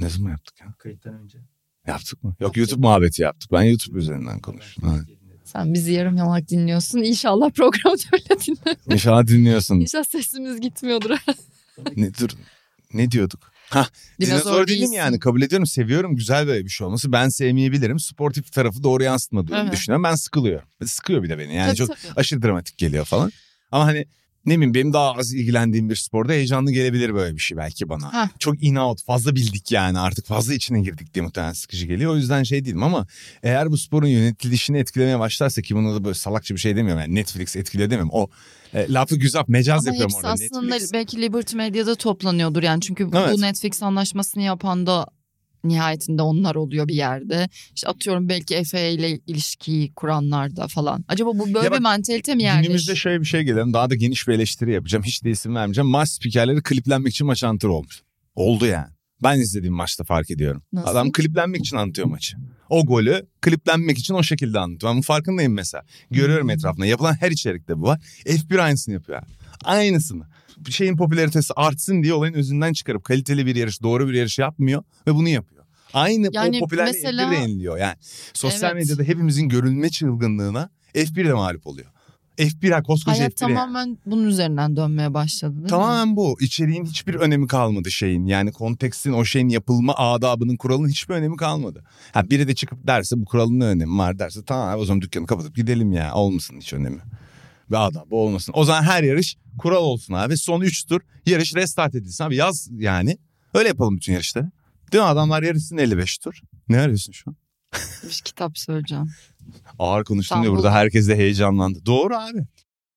[0.00, 0.74] Ne zaman yaptık ya?
[0.78, 1.38] Kayıttan önce.
[1.86, 2.34] Yaptık mı?
[2.40, 3.52] Yok YouTube muhabbeti yaptık.
[3.52, 4.84] Ben YouTube üzerinden konuştum.
[4.88, 4.96] Ha.
[5.44, 6.98] Sen bizi yarım yamalak dinliyorsun.
[6.98, 8.76] İnşallah programda öyle dinle.
[8.94, 9.80] İnşallah dinliyorsun.
[9.80, 11.10] İnşallah sesimiz gitmiyordur.
[11.96, 12.30] ne, dur,
[12.94, 13.51] ne diyorduk?
[13.72, 13.86] Ha
[14.20, 14.92] dinozor, değilim değilsin.
[14.94, 17.12] yani kabul ediyorum seviyorum güzel böyle bir şey olması.
[17.12, 19.72] Ben sevmeyebilirim sportif tarafı doğru yansıtmadığını Evet.
[19.72, 20.04] düşünüyorum.
[20.04, 20.68] Ben sıkılıyorum.
[20.86, 22.12] Sıkıyor bir de beni yani Tabii, çok tabii.
[22.16, 23.32] aşırı dramatik geliyor falan.
[23.70, 24.06] Ama hani
[24.46, 28.12] ne bileyim benim daha az ilgilendiğim bir sporda heyecanlı gelebilir böyle bir şey belki bana.
[28.12, 28.28] Heh.
[28.38, 32.12] Çok in out fazla bildik yani artık fazla içine girdik diye muhtemelen sıkıcı geliyor.
[32.12, 33.06] O yüzden şey değilim ama
[33.42, 37.00] eğer bu sporun yönetilişini etkilemeye başlarsa ki buna da böyle salakça bir şey demiyorum.
[37.02, 38.10] Yani Netflix etkiliyor demiyorum.
[38.12, 38.28] O
[38.74, 40.28] e, lafı güzel mecaz Ama yapıyorum orada.
[40.28, 40.92] aslında Netflix.
[40.92, 42.80] belki Liberty Medya'da toplanıyordur yani.
[42.80, 43.32] Çünkü Evet.
[43.36, 45.06] bu Netflix anlaşmasını yapan da
[45.64, 47.48] nihayetinde onlar oluyor bir yerde.
[47.74, 51.04] İşte atıyorum belki FA ile ilişkiyi kuranlar da falan.
[51.08, 52.62] Acaba bu böyle Ya bak, bir mantalite mi yerleşti?
[52.66, 53.72] Günümüzde şöyle bir şey gelelim.
[53.72, 55.04] Daha da geniş bir eleştiri yapacağım.
[55.04, 55.88] Hiç de isim vermeyeceğim.
[55.90, 58.02] Maç spikerleri kliplenmek için maç antrenörü olmuş.
[58.34, 58.88] Oldu yani.
[59.22, 60.62] Ben izlediğim maçta fark ediyorum.
[60.72, 60.88] Nasıl?
[60.88, 62.36] Adam kliplenmek için anlatıyor maçı.
[62.68, 64.90] O golü kliplenmek için o şekilde anlatıyor.
[64.90, 65.84] Ben bunun farkındayım mesela.
[66.10, 66.50] Görüyorum Hmm.
[66.50, 66.86] etrafında.
[66.86, 68.00] Yapılan her içerikte bu var.
[68.26, 69.18] F1 aynısını yapıyor.
[69.18, 69.26] abi.
[69.64, 70.24] Aynısını.
[70.58, 74.82] Bir şeyin popülaritesi artsın diye olayın özünden çıkarıp kaliteli bir yarış, doğru bir yarış yapmıyor
[75.06, 75.64] ve bunu yapıyor.
[75.94, 77.76] Aynı Yani o popülerliği mesela- F1 de yeniliyor.
[77.78, 77.94] Yani
[78.34, 78.82] sosyal Evet.
[78.82, 81.86] medyada hepimizin görülme çılgınlığına F1 de mağlup oluyor.
[82.38, 83.54] F1 ha koskoca Hayat F1 yani.
[83.54, 85.68] tamamen bunun üzerinden dönmeye başladı değil mi?
[85.68, 86.36] Tamamen bu.
[86.40, 88.26] İçeriğin hiçbir önemi kalmadı şeyin.
[88.26, 91.84] Yani kontekstin o şeyin yapılma adabının kuralının hiçbir önemi kalmadı.
[92.12, 95.26] Ha biri de çıkıp derse bu kuralın ne önemi var derse tamam o zaman dükkanı
[95.26, 96.14] kapatıp gidelim ya.
[96.14, 96.98] Olmasın hiç önemi.
[97.70, 98.52] Bir adam bu olmasın.
[98.56, 100.36] O zaman her yarış kural olsun abi.
[100.36, 102.36] Son 3 tur yarış restart edilsin abi.
[102.36, 103.18] Yaz yani.
[103.54, 104.50] Öyle yapalım bütün yarışları.
[104.92, 106.40] Değil mi adamlar yarışsın 55 tur.
[106.68, 107.36] Ne arıyorsun şu an?
[108.02, 109.10] Bir kitap söyleyeceğim.
[109.78, 111.86] Ağır konuştun Tamam, diye burada herkes de heyecanlandı.
[111.86, 112.46] Doğru abi.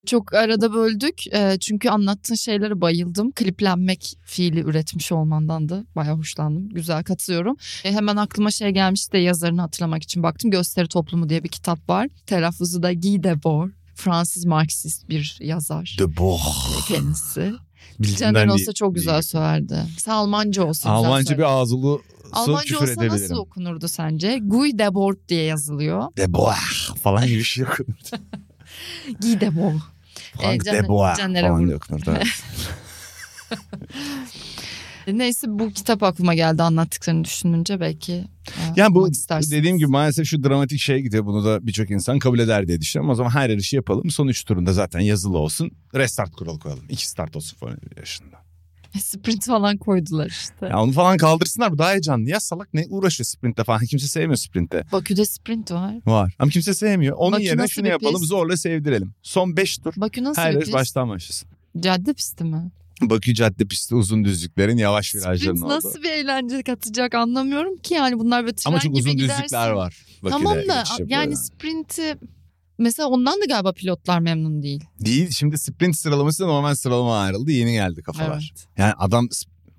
[0.06, 3.32] Çok arada böldük Ee, çünkü anlattığın şeylere bayıldım.
[3.32, 6.68] Kliplenmek fiili üretmiş olmandan da bayağı hoşlandım.
[6.68, 7.56] Güzel katılıyorum.
[7.84, 10.50] E, hemen aklıma şey gelmişti de yazarını hatırlamak için baktım.
[10.50, 12.08] Gösteri Toplumu diye bir kitap var.
[12.26, 13.70] Telaffuzu da Guy Debord.
[13.96, 16.40] Fransız Marksist bir yazar De Boer.
[16.88, 17.52] kendisi.
[18.00, 18.72] Bildiğimden olsa değil.
[18.74, 19.82] çok güzel söylerdi.
[19.98, 21.38] Sen Almanca olsa güzel Almanca söyler.
[21.38, 21.98] bir ağzılı
[22.32, 23.12] Almanca küfür olsa edebilirim.
[23.22, 24.38] nasıl okunurdu sence?
[24.42, 26.16] Guy Debord diye yazılıyor.
[26.16, 28.24] De Boer falan gibi bir şey okunurdu.
[29.20, 29.74] Guy Debord.
[30.40, 32.14] Frank Caner- De Boer Caner'e falan diye okunurdu.
[35.06, 35.16] evet.
[35.16, 38.12] Neyse bu kitap aklıma geldi anlattıklarını düşününce belki.
[38.12, 38.24] e,
[38.76, 39.08] Yani bu
[39.50, 41.26] dediğim gibi maalesef şu dramatik şeye gidiyor.
[41.26, 43.10] Bunu da birçok insan kabul eder diye düşünüyorum.
[43.10, 44.10] O zaman her yarışı yapalım.
[44.10, 45.70] Son 3 turunda zaten yazılı olsun.
[45.94, 46.84] Restart kuralı koyalım.
[46.88, 48.36] 2 start olsun falan yaşında.
[49.00, 50.66] Sprint falan koydular işte.
[50.66, 52.30] Ya onu falan kaldırsınlar bu daha heyecanlı.
[52.30, 53.80] Ya salak ne uğraşıyor sprintte falan.
[53.86, 54.84] Kimse sevmiyor sprintte.
[54.92, 55.94] Bakü'de sprint var.
[56.06, 56.34] Var.
[56.38, 57.16] Ama kimse sevmiyor.
[57.18, 58.28] Onun Bakü yerine şunu yapalım pist?
[58.28, 59.14] zorla sevdirelim.
[59.22, 59.92] Son 5 tur.
[59.96, 60.72] Bakü nasıl Her bir pist?
[60.72, 61.48] baştan başlasın.
[61.80, 62.70] Cadde pisti mi?
[63.02, 65.68] Bakü cadde pisti uzun düzlüklerin yavaş virajların olduğu.
[65.68, 69.42] nasıl bir eğlence katacak anlamıyorum ki yani bunlar böyle tren Ama çok gibi uzun gidersin.
[69.42, 69.96] düzlükler var.
[70.22, 72.18] Bakü'de Tamam da yani sprinti
[72.78, 74.84] mesela ondan da galiba pilotlar memnun değil.
[75.00, 77.50] Değil şimdi sprint sıralaması da normal sıralama ayrıldı.
[77.50, 78.52] Yeni geldi kafalar.
[78.56, 78.66] Evet.
[78.78, 79.28] Yani adam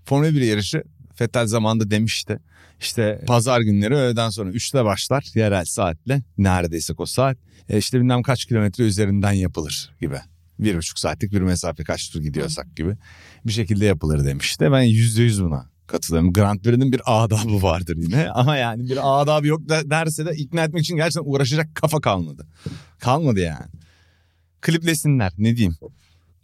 [0.06, 0.84] Formula 1 yarışı
[1.16, 2.40] Fettel zamanında demişti.
[2.80, 6.22] İşte pazar günleri öğleden sonra 3'te başlar yerel saatle.
[6.38, 7.38] Neredeyse o saat.
[7.70, 10.18] E işte bilmem kaç kilometre üzerinden yapılır gibi.
[10.60, 12.98] Bir buçuk saatlik bir mesafe kaç tur gidiyorsak gibi
[13.46, 14.72] bir şekilde yapılır demişti.
[14.72, 16.34] Ben yüzde yüz buna katılıyorum.
[16.34, 20.84] Grand Prix'nin bir adabı vardır yine ama yani bir adabı yok derse de ikna etmek
[20.84, 22.48] için gerçekten uğraşacak kafa kalmadı.
[23.00, 23.66] Kalmadı yani.
[24.62, 25.76] Kliplesinler ne diyeyim.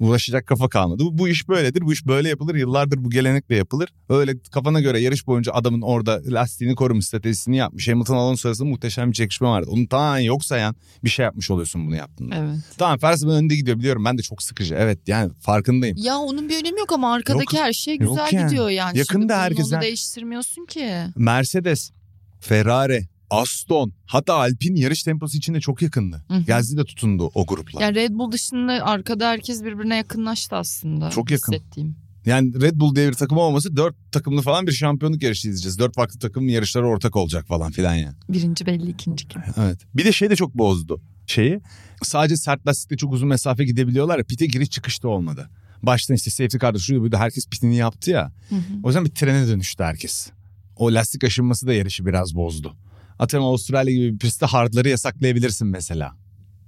[0.04, 1.04] Uğraşacak kafa kalmadı.
[1.04, 1.82] Bu, bu iş böyledir.
[1.82, 2.56] Bu iş böyle yapılır.
[2.56, 3.90] Yıllardır bu gelenekle yapılır.
[4.10, 7.88] Öyle kafana göre yarış boyunca adamın orada lastiğini korumuş, stratejisini yapmış.
[7.88, 9.70] Hamilton Alonso arasında muhteşem bir çekişme vardı.
[9.72, 12.36] Onu tamamen yok sayan bir şey yapmış oluyorsun bunu yaptığında.
[12.36, 12.58] Evet.
[12.78, 14.06] Tamam Verstappen önde gidiyor biliyorum.
[14.06, 14.76] Ben de çok sıkıcı.
[14.76, 15.98] Evet yani farkındayım.
[16.00, 18.50] Ya onun bir önemi yok ama arkadaki her şey yok güzel yani.
[18.50, 18.98] gidiyor yani.
[18.98, 20.94] Yakında Şimdi bunun herkese- Onu değiştirmiyorsun ki.
[21.16, 21.92] Mercedes,
[22.40, 26.26] Ferrari, Aston hatta Alpine yarış temposu içinde çok yakındı.
[26.48, 27.82] Gazze de tutundu o grupla.
[27.82, 31.10] Yani Red Bull dışında arkada herkes birbirine yakınlaştı aslında.
[31.10, 31.54] Çok yakın.
[31.54, 31.96] Hissettiğim.
[32.26, 35.80] Yani Red Bull diye bir takım olması dört takımlı falan bir şampiyonluk yarışı izleyeceğiz.
[35.80, 38.16] Dört farklı takımın yarışları ortak olacak falan filan yani.
[38.30, 39.42] Birinci belli ikinci kim.
[39.58, 39.80] Evet.
[39.96, 41.60] Bir de şey de çok bozdu şeyi.
[42.04, 44.24] Sadece sert lastikle çok uzun mesafe gidebiliyorlar ya.
[44.24, 45.50] Pite giriş çıkışta olmadı.
[45.84, 48.32] Baştan işte safety car'da şuydu buydu herkes pitini yaptı ya.
[48.50, 48.62] Hı hı.
[48.84, 50.30] O yüzden bir trene dönüştü herkes.
[50.76, 52.76] O lastik aşınması da yarışı biraz bozdu.
[53.20, 56.12] Atıyorum Avustralya gibi bir pistte hardları yasaklayabilirsin mesela.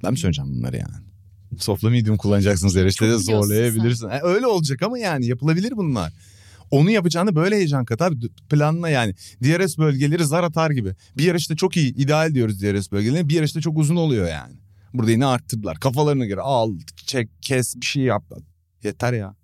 [0.04, 1.06] Ben mi söyleyeceğim bunları yani?
[1.60, 4.10] Softla medium kullanacaksınız yarışta da Çok biliyorsun zorlayabilirsin.
[4.10, 6.14] E, öyle olacak ama yani yapılabilir bunlar.
[6.72, 8.16] Onu yapacağını böyle heyecan kat abi
[8.50, 9.16] planla yani.
[9.44, 10.96] DRS bölgeleri zar atar gibi.
[11.18, 13.30] Bir yarışta çok iyi ideal diyoruz DRS bölgeleri.
[13.30, 14.56] Bir yarışta çok uzun oluyor yani.
[14.94, 15.80] Burada yine arttırdılar.
[15.80, 16.74] Kafalarına göre al
[17.06, 18.24] çek kes bir şey yap.
[18.84, 19.36] Yeter ya.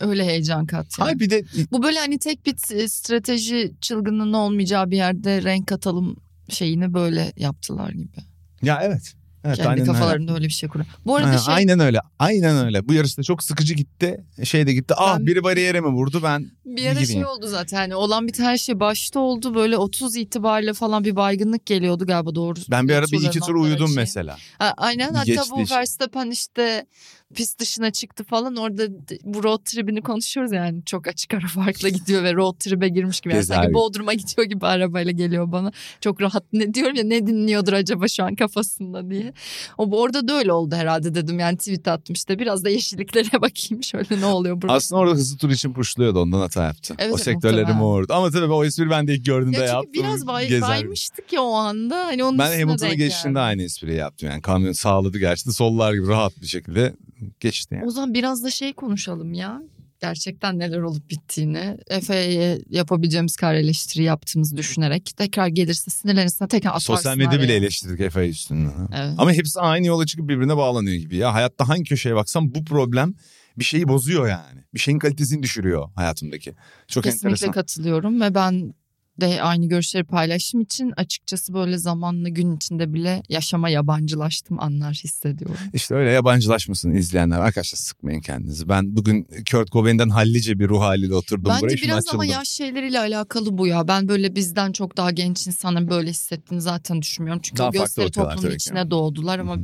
[0.00, 1.02] Öyle heyecan kattı.
[1.02, 5.66] Hayır bir de Bu böyle hani tek bir t- strateji çılgınlığının olmayacağı bir yerde renk
[5.66, 6.16] katalım
[6.50, 8.16] şeyini böyle yaptılar gibi.
[8.62, 9.14] ya evet.
[9.44, 9.92] Evet, Kendi aynen öyle.
[9.92, 10.88] kafalarında öyle bir şey kuruyor.
[11.06, 12.00] Bu arada Ha, şey Aynen öyle.
[12.18, 12.88] Aynen öyle.
[12.88, 14.24] Bu yarışta çok sıkıcı gitti.
[14.44, 14.94] Şey de gitti.
[14.96, 17.76] Ah Ben- biri bariyere mi vurdu ben bir ara şey oldu zaten.
[17.76, 19.54] Hani olan bir her şey başta oldu.
[19.54, 22.58] Böyle 30 itibariyle falan bir baygınlık geliyordu galiba doğru.
[22.70, 23.96] ben bir ara bir iki tur uyudum şey.
[23.96, 24.36] mesela.
[24.58, 25.70] Ha, aynen hatta geçti bu.
[25.70, 26.86] Verstappen işte
[27.34, 28.88] pist dışına çıktı falan orada
[29.24, 33.34] bu road trip'ini konuşuyoruz yani çok açık ara farkla gidiyor ve road trip'e girmiş gibi.
[33.34, 33.74] Yani sanki.
[33.74, 35.72] Bodrum'a gidiyor gibi arabayla geliyor bana.
[36.00, 39.32] Çok rahat ne diyorum ya ne dinliyordur acaba şu an kafasında diye.
[39.78, 43.84] O orada da öyle oldu herhalde dedim yani tweet attım işte biraz da yeşilliklere bakayım
[43.84, 44.74] şöyle ne oluyor burada.
[44.74, 46.94] Aslında orada hızlı tur için puşluyordu ondan hata yaptı.
[46.98, 47.82] Evet, o evet, sektörleri muhtemelen.
[47.82, 48.12] mordu.
[48.12, 49.92] Ama tabii o espri ben de ilk gördüğümde ya yaptım.
[49.92, 52.06] biraz bay, baymıştık ya o anda.
[52.06, 53.40] Hani onun Ben denk geçişinde geldi.
[53.40, 54.28] aynı espriyi yaptım.
[54.28, 56.94] Yani kamyon sağladı gerçi sollar gibi rahat bir şekilde
[57.40, 57.86] geçti yani.
[57.86, 59.62] O zaman biraz da şey konuşalım ya.
[60.00, 61.76] Gerçekten neler olup bittiğini.
[61.90, 68.10] Efe'ye yapabileceğimiz kar eleştiri yaptığımızı düşünerek tekrar gelirse sinirlenirse tekrar atarsın Sosyal medya bile eleştirdik
[68.10, 68.88] FA üstünden.
[68.94, 69.14] Evet.
[69.18, 71.34] Ama hepsi aynı yola çıkıp birbirine bağlanıyor gibi ya.
[71.34, 73.14] Hayatta hangi köşeye baksam bu problem
[73.58, 74.60] bir şeyi bozuyor yani.
[74.74, 76.54] Bir şeyin kalitesini düşürüyor hayatımdaki.
[76.88, 77.52] Çok Kesinlikle enteresan.
[77.52, 78.74] katılıyorum ve ben
[79.20, 85.56] de aynı görüşleri paylaştığım için açıkçası böyle zamanla gün içinde bile yaşama yabancılaştım anlar hissediyorum.
[85.72, 87.38] İşte öyle yabancılaşmasın izleyenler.
[87.40, 88.68] Arkadaşlar sıkmayın kendinizi.
[88.68, 91.76] Ben bugün Kurt Cobain'den hallice bir ruh haliyle oturdum Bence buraya.
[91.76, 92.38] Şimdi biraz ama açıldım.
[92.38, 93.88] yaş şeyleriyle alakalı bu ya.
[93.88, 97.42] Ben böyle bizden çok daha genç insanların böyle hissettiğini zaten düşünmüyorum.
[97.42, 98.56] Çünkü Daha o gösteri ki.
[98.56, 99.56] içine doğdular ama.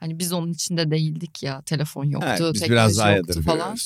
[0.00, 1.62] Hani biz onun içinde değildik ya.
[1.62, 3.76] Telefon yoktu, Evet, biz teknoloji biraz yoktu falan.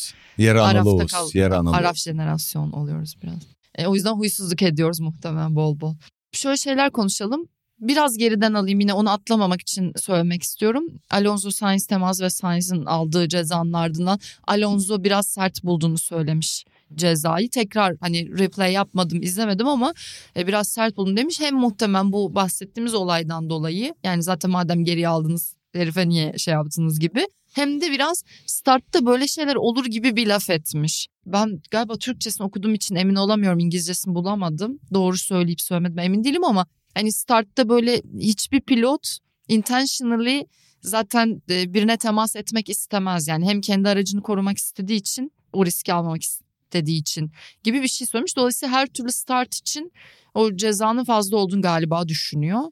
[0.64, 1.12] Arafta Anadolu'uz.
[1.12, 1.76] kal- Yarı Anadolu.
[1.76, 3.34] Araf jenerasyon oluyoruz biraz.
[3.74, 5.94] E, o yüzden huysuzluk ediyoruz muhtemelen bol bol.
[6.32, 7.48] Şöyle şeyler konuşalım.
[7.80, 10.84] Biraz geriden alayım yine onu atlamamak için söylemek istiyorum.
[11.10, 17.50] Alonso Sainz temas ve Sainz'in aldığı cezanın ardından Alonso biraz sert bulduğunu söylemiş cezayı.
[17.50, 19.94] Tekrar hani replay yapmadım izlemedim ama
[20.36, 21.40] e, biraz sert buldum demiş.
[21.40, 27.00] Hem muhtemelen bu bahsettiğimiz olaydan dolayı yani zaten madem geriye aldınız herife niye şey yaptınız
[27.00, 27.26] gibi.
[27.52, 31.08] Hem de biraz startta böyle şeyler olur gibi bir laf etmiş.
[31.26, 33.58] Ben galiba Türkçesini okuduğum için emin olamıyorum.
[33.58, 34.78] İngilizcesini bulamadım.
[34.94, 40.46] Doğru söyleyip söylemedim emin değilim ama hani startta böyle hiçbir pilot intentionally
[40.80, 43.28] zaten e, birine temas etmek istemez.
[43.28, 48.06] Yani hem kendi aracını korumak istediği için o riski almamak istediği için gibi bir şey
[48.06, 48.36] söylemiş.
[48.36, 49.92] Dolayısıyla her türlü start için
[50.34, 52.62] o cezanın fazla olduğunu galiba düşünüyor.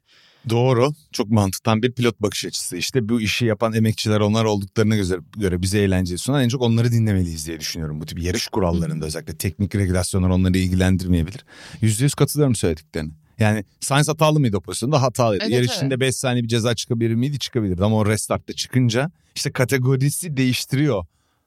[0.48, 0.92] Doğru.
[1.12, 2.76] Çok mantıktan bir pilot bakış açısı.
[2.76, 4.96] İşte bu işi yapan emekçiler onlar olduklarına
[5.36, 8.00] göre, bize eğlence sunan en çok onları dinlemeliyiz diye düşünüyorum.
[8.00, 11.44] Bu tip yarış kurallarında özellikle teknik regülasyonlar onları ilgilendirmeyebilir.
[11.80, 13.12] Yüzde yüz katılıyorum söylediklerine.
[13.38, 15.02] Yani Sainz hatalı mıydı o pozisyonda?
[15.02, 15.44] Hatalıydı.
[15.44, 15.70] Evet, evet.
[15.70, 17.38] içinde 5 saniye bir ceza çıkabilir miydi?
[17.38, 17.84] Çıkabilirdi.
[17.84, 21.06] Ama o restartta çıkınca işte kategorisi değiştiriyor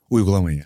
[0.10, 0.66] uygulamayı.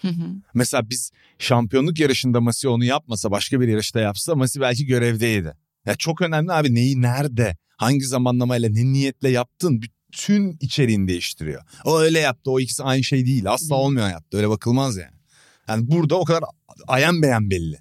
[0.00, 0.24] Hı hı.
[0.54, 5.54] Mesela biz şampiyonluk yarışında Masi onu yapmasa başka bir yarışta yapsa Masi belki görevdeydi.
[5.86, 11.62] Ya çok önemli abi neyi nerede hangi zamanlamayla ne niyetle yaptın bütün içeriğini değiştiriyor.
[11.84, 15.16] O öyle yaptı o ikisi aynı şey değil asla olmuyor hayatta öyle bakılmaz yani.
[15.68, 16.44] Yani burada o kadar
[16.88, 17.78] ayan beyan belli.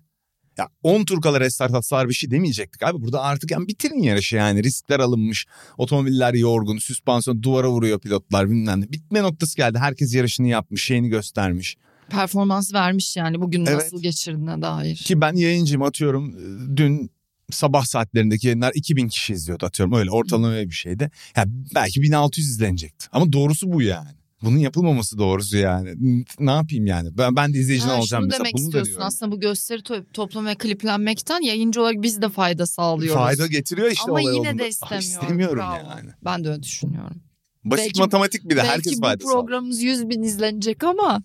[0.57, 3.01] Ya 10 tur kala restart atsalar bir şey demeyecektik abi.
[3.01, 4.63] Burada artık yani bitirin yarışı yani.
[4.63, 5.45] Riskler alınmış.
[5.77, 6.77] Otomobiller yorgun.
[6.77, 8.91] Süspansiyon duvara vuruyor pilotlar bilmem ne.
[8.91, 9.77] Bitme noktası geldi.
[9.77, 10.83] Herkes yarışını yapmış.
[10.83, 11.77] Şeyini göstermiş.
[12.09, 13.75] Performans vermiş yani bugün Evet.
[13.75, 14.95] nasıl geçirdiğine dair.
[14.95, 16.35] Ki ben yayıncıyım atıyorum
[16.77, 17.11] dün
[17.51, 21.11] sabah saatlerindeki yayınlar 2000 kişi izliyordu atıyorum öyle ortalama bir şeydi.
[21.37, 21.43] Ya
[21.75, 24.09] belki 1600 izlenecekti ama doğrusu bu yani.
[24.43, 25.93] Bunun yapılmaması doğrusu yani.
[26.39, 27.09] Ne yapayım yani?
[27.17, 28.39] Ben, ben de izleyiciden olacağım şunu mesela.
[28.39, 32.65] demek Bunu istiyorsun aslında bu gösteri to- toplum ve kliplenmekten yayıncı olarak biz de fayda
[32.67, 33.21] sağlıyoruz.
[33.21, 34.57] Fayda getiriyor işte Ama olay yine olduğunda.
[34.59, 34.99] de Ah, istemiyorum.
[35.21, 35.75] İstemiyorum Bravo.
[35.95, 36.09] yani.
[36.25, 37.21] Ben de öyle düşünüyorum.
[37.65, 39.39] Basit Belki- matematik bir de Belki herkes bu fayda sağlıyor.
[39.41, 41.23] programımız 100 bin izlenecek ama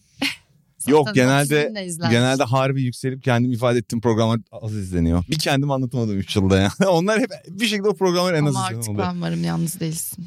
[0.86, 2.12] Yok, zaten genelde- 30 binle izlenmiş.
[2.16, 5.24] Genelde harbi yükselip kendim ifade ettiğim programlar az izleniyor.
[5.30, 6.72] Bir kendim anlatamadım 3 yılda ya.
[6.88, 9.06] Onlar hep bir şekilde o programlar en az ama izlenen artık oluyor.
[9.08, 10.26] ben varım yalnız değilsin.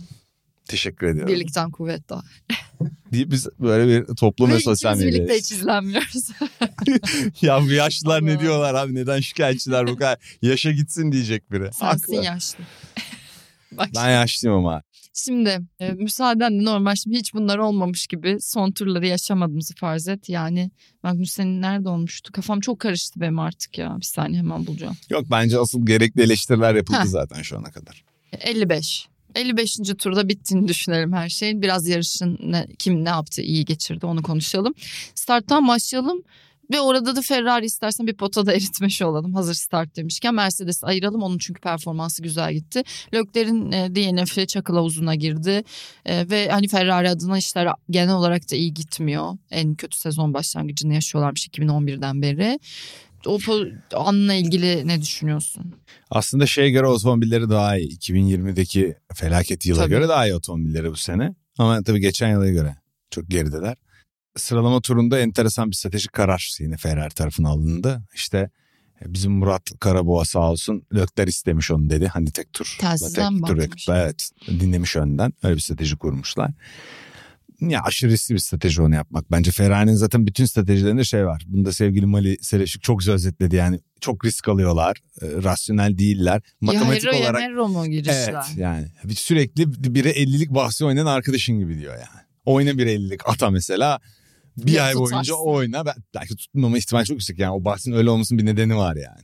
[0.67, 1.33] Teşekkür ediyorum.
[1.33, 2.21] Birlikten kuvvet daha.
[3.11, 5.07] Deyip biz böyle bir toplum ve, Ve sosyal medya.
[5.13, 6.29] birlikte hiç izlenmiyoruz.
[7.41, 11.73] ya bu yaşlılar ne diyorlar abi neden şikayetçiler bu kadar yaşa gitsin diyecek biri.
[11.73, 12.25] Sensin Haklı.
[12.25, 12.63] yaşlı.
[13.71, 14.81] Bak Ben yaşlıyım ama.
[15.25, 20.29] Şimdi e, müsaadenle normal şimdi hiç bunlar olmamış gibi son turları yaşamadığımızı farz et.
[20.29, 20.71] Yani
[21.03, 22.31] Magnus senin nerede olmuştu?
[22.31, 23.97] Kafam çok karıştı benim artık ya.
[23.97, 24.97] Bir saniye hemen bulacağım.
[25.09, 27.05] Yok bence asıl gerekli eleştiriler yapıldı Heh.
[27.05, 28.03] zaten şu ana kadar.
[28.31, 29.07] 55.
[29.35, 29.77] 55.
[29.97, 31.61] turda bittiğini düşünelim her şeyin.
[31.61, 34.73] Biraz yarışın ne, kim ne yaptı iyi geçirdi onu konuşalım.
[35.15, 36.23] Starttan başlayalım.
[36.71, 39.33] Ve orada da Ferrari istersen bir potada eritmiş olalım.
[39.33, 41.23] Hazır start demişken Mercedes ayıralım.
[41.23, 42.83] Onun çünkü performansı güzel gitti.
[43.13, 45.63] Leclerc'in e, DNF'i çakıl havuzuna girdi.
[46.05, 49.37] E, ve hani Ferrari adına işler genel olarak da iyi gitmiyor.
[49.51, 52.59] En kötü sezon başlangıcını yaşıyorlarmış 2011'den beri.
[53.25, 53.39] O
[53.93, 55.75] anla ilgili ne düşünüyorsun?
[56.11, 57.97] Aslında şeye göre otomobilleri daha iyi.
[57.97, 59.89] 2020'deki felaket yıla Tabii.
[59.89, 61.35] göre daha iyi otomobilleri bu sene.
[61.57, 62.75] Ama tabii geçen yıla göre
[63.11, 63.75] çok gerideler.
[64.37, 68.01] Sıralama turunda enteresan bir stratejik karar yine Ferrari tarafına alındı.
[68.15, 68.49] İşte
[69.01, 72.07] e, bizim Murat Karaboğa sağ olsun Lökler istemiş onu dedi.
[72.07, 72.77] Hani tek tur.
[72.79, 75.33] Telsizden tek tur Evet dinlemiş önden.
[75.43, 76.51] Öyle bir strateji kurmuşlar.
[77.61, 79.31] Ya aşırı riskli bir strateji onu yapmak.
[79.31, 81.43] Bence Ferrari'nin zaten bütün stratejilerinde şey var.
[81.47, 83.79] Bunda sevgili Mali Seleşik çok güzel özetledi yani.
[84.01, 84.97] Çok risk alıyorlar.
[85.21, 86.41] e, rasyonel değiller.
[86.61, 87.41] Matematik ya Hero olarak.
[87.41, 88.33] ya mu girişler?
[88.33, 92.23] Evet yani bir- sürekli bire 50'lik bahsi oynayan arkadaşın gibi diyor yani.
[92.45, 93.99] Oyna bir 50'lik ata mesela
[94.57, 95.13] bir Ya ay tutarsın.
[95.13, 95.85] boyunca oyna.
[95.85, 99.21] Ben, belki tutmama ihtimali çok yüksek yani o bahsin öyle olmasının bir nedeni var yani.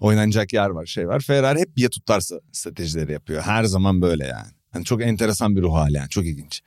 [0.00, 1.20] Oynanacak yer var şey var.
[1.20, 3.42] Ferrari hep ya tutarsa stratejileri yapıyor.
[3.42, 4.48] Her zaman böyle yani.
[4.70, 6.62] Hani çok enteresan bir ruh hali yani çok ilginç.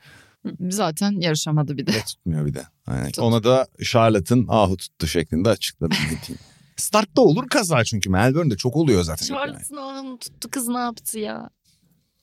[0.70, 1.92] Zaten yarışamadı bir de.
[1.92, 2.62] Ve tutmuyor bir de.
[2.86, 3.06] Aynen.
[3.06, 3.18] Tut.
[3.18, 6.38] Ona da Charlotte'ın ahu tuttu şeklinde diyeyim.
[6.76, 9.26] Startta olur kaza çünkü Melbourne'de çok oluyor zaten.
[9.34, 9.46] Yani.
[9.46, 11.50] Charles'ın ağını tuttu kız ne yaptı ya?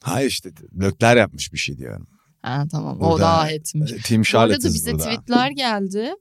[0.03, 2.07] Hayır işte Lökler yapmış bir şey diyorum.
[2.45, 3.91] Ha tamam o Burada- daha etmiş.
[4.03, 5.03] Team Bu arada bize burada.
[5.03, 6.11] tweetler geldi.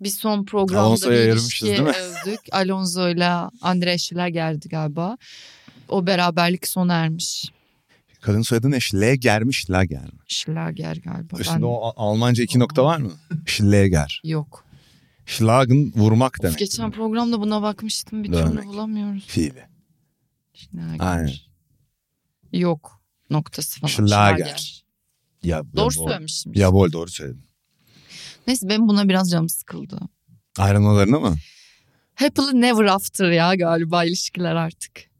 [0.00, 1.88] Biz son programda Alonso'ya bir ilişki değil mi?
[1.90, 2.40] övdük.
[2.52, 5.16] Alonso'yla Andre Schiller geldi galiba.
[5.88, 7.52] O beraberlik sona ermiş.
[8.20, 8.80] Kadın soyadı ne?
[8.80, 10.18] Schleger'miş, Lager mi?
[10.28, 11.36] Schlager galiba.
[11.38, 11.66] Üstünde Ben...
[11.66, 13.12] o Almanca iki nokta var mı?
[13.46, 14.20] Schleger.
[14.24, 14.64] Yok.
[15.26, 16.58] Schlagen vurmak Of, demek.
[16.58, 18.52] geçen programda buna bakmıştım bir Dövmek.
[18.52, 19.24] türlü bulamıyoruz.
[19.26, 19.64] Fiili.
[20.54, 20.96] Schlager.
[21.06, 21.32] Aynen.
[22.52, 23.00] Yok.
[23.30, 23.88] Noktası falan.
[23.90, 24.81] Schlager.
[25.42, 26.52] Ya, Doğru ya söylemişim.
[26.54, 27.44] Ya bol doğru söyledin.
[28.46, 30.00] Neyse benim buna biraz canım sıkıldı.
[30.58, 31.36] Ayrılmalarını mı?
[32.14, 35.10] Happily never after ya galiba ilişkiler artık.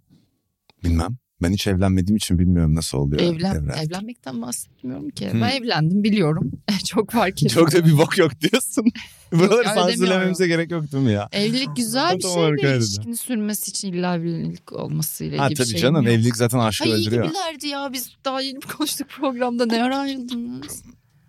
[0.84, 1.16] Bilmem.
[1.42, 3.22] Ben hiç evlenmediğim için bilmiyorum nasıl oluyor.
[3.22, 3.84] Evlen, evren.
[3.86, 5.28] evlenmekten bahsetmiyorum ki.
[5.30, 5.34] Hı.
[5.34, 6.50] Ben evlendim biliyorum.
[6.86, 7.50] Çok fark ediyor.
[7.50, 8.84] Çok da bir bok yok diyorsun.
[9.32, 11.28] Buraları öyle sansürlememize gerek yok değil mi ya?
[11.32, 12.84] Evlilik güzel bir şey olarak de öyle de.
[12.84, 16.14] ilişkinin sürmesi için illa evlilik olmasıyla Ha ilgili bir tabii şey canım yok.
[16.14, 17.24] evlilik zaten aşkı Ay iyi öldürüyor.
[17.24, 20.82] gibilerdi ya biz daha yeni konuştuk programda ne ara ayrıldınız?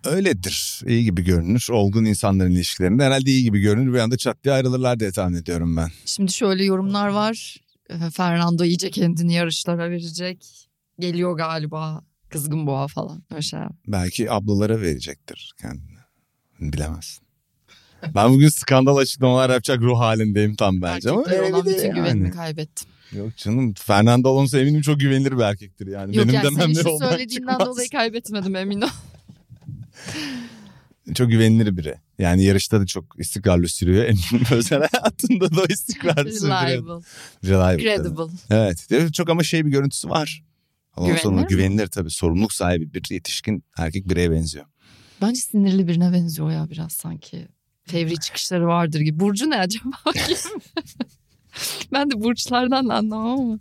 [0.04, 0.80] Öyledir.
[0.86, 1.66] İyi gibi görünür.
[1.70, 3.94] Olgun insanların ilişkilerinde herhalde iyi gibi görünür.
[3.94, 5.88] Bir anda çat diye ayrılırlar diye tahmin ediyorum ben.
[6.04, 7.56] Şimdi şöyle yorumlar var.
[8.12, 10.68] Fernando iyice kendini yarışlara verecek.
[10.98, 13.22] Geliyor galiba kızgın boğa falan.
[13.30, 13.60] Öyle şey.
[13.86, 15.98] Belki ablalara verecektir kendini.
[16.60, 17.24] Bilemezsin.
[18.14, 21.10] Ben bugün skandal açıklamalar yapacak ruh halindeyim tam bence.
[21.10, 21.94] Ama Erkeklere olan bütün yani.
[21.94, 22.88] güvenimi kaybettim.
[23.12, 26.16] Yok canım Fernando Alonso eminim çok güvenilir bir erkektir yani.
[26.16, 27.66] Yok Benim yani demem senin ne şu olmaz söylediğinden çıkmaz.
[27.68, 28.88] dolayı kaybetmedim emin ol.
[31.14, 31.94] Çok güvenilir biri.
[32.18, 34.04] Yani yarışta da çok istikrarlı sürüyor.
[34.52, 36.62] Özel hayatında da o istikrarlı sürüyor.
[36.62, 37.06] Reliable,
[37.44, 37.82] Reliable.
[37.82, 38.32] credible.
[38.50, 39.14] Evet.
[39.14, 40.44] Çok ama şey bir görüntüsü var.
[40.96, 41.48] Alonso'nun Güvenilir mi?
[41.48, 42.10] güvenilir tabii.
[42.10, 44.64] Sorumluluk sahibi bir yetişkin erkek bireye benziyor.
[45.22, 47.48] Bence sinirli birine benziyor ya biraz sanki.
[47.84, 49.20] Fevri çıkışları vardır gibi.
[49.20, 49.90] Burcu ne acaba?
[51.92, 53.58] ben de burçlardan da anlamam ama.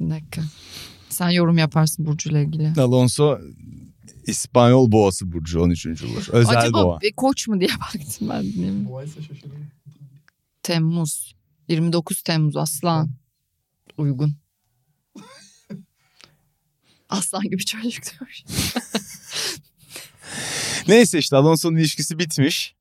[0.00, 0.42] Bir dakika.
[1.08, 2.72] Sen yorum yaparsın Burcu'yla ilgili.
[2.80, 3.38] Alonso
[4.26, 5.86] İspanyol boğası burcu 13.
[5.86, 6.28] olur.
[6.28, 7.00] Özel acaba boğa.
[7.00, 8.42] bir koç mu diye baktım ben.
[8.42, 8.88] Bileyim.
[8.88, 9.66] Boğaysa şaşırırım.
[10.62, 11.34] Temmuz.
[11.68, 13.10] 29 Temmuz Aslan.
[13.98, 14.36] Uygun.
[17.08, 18.42] Aslan gibi çocuk diyor.
[20.88, 22.74] Neyse işte Alonso'nun ilişkisi bitmiş.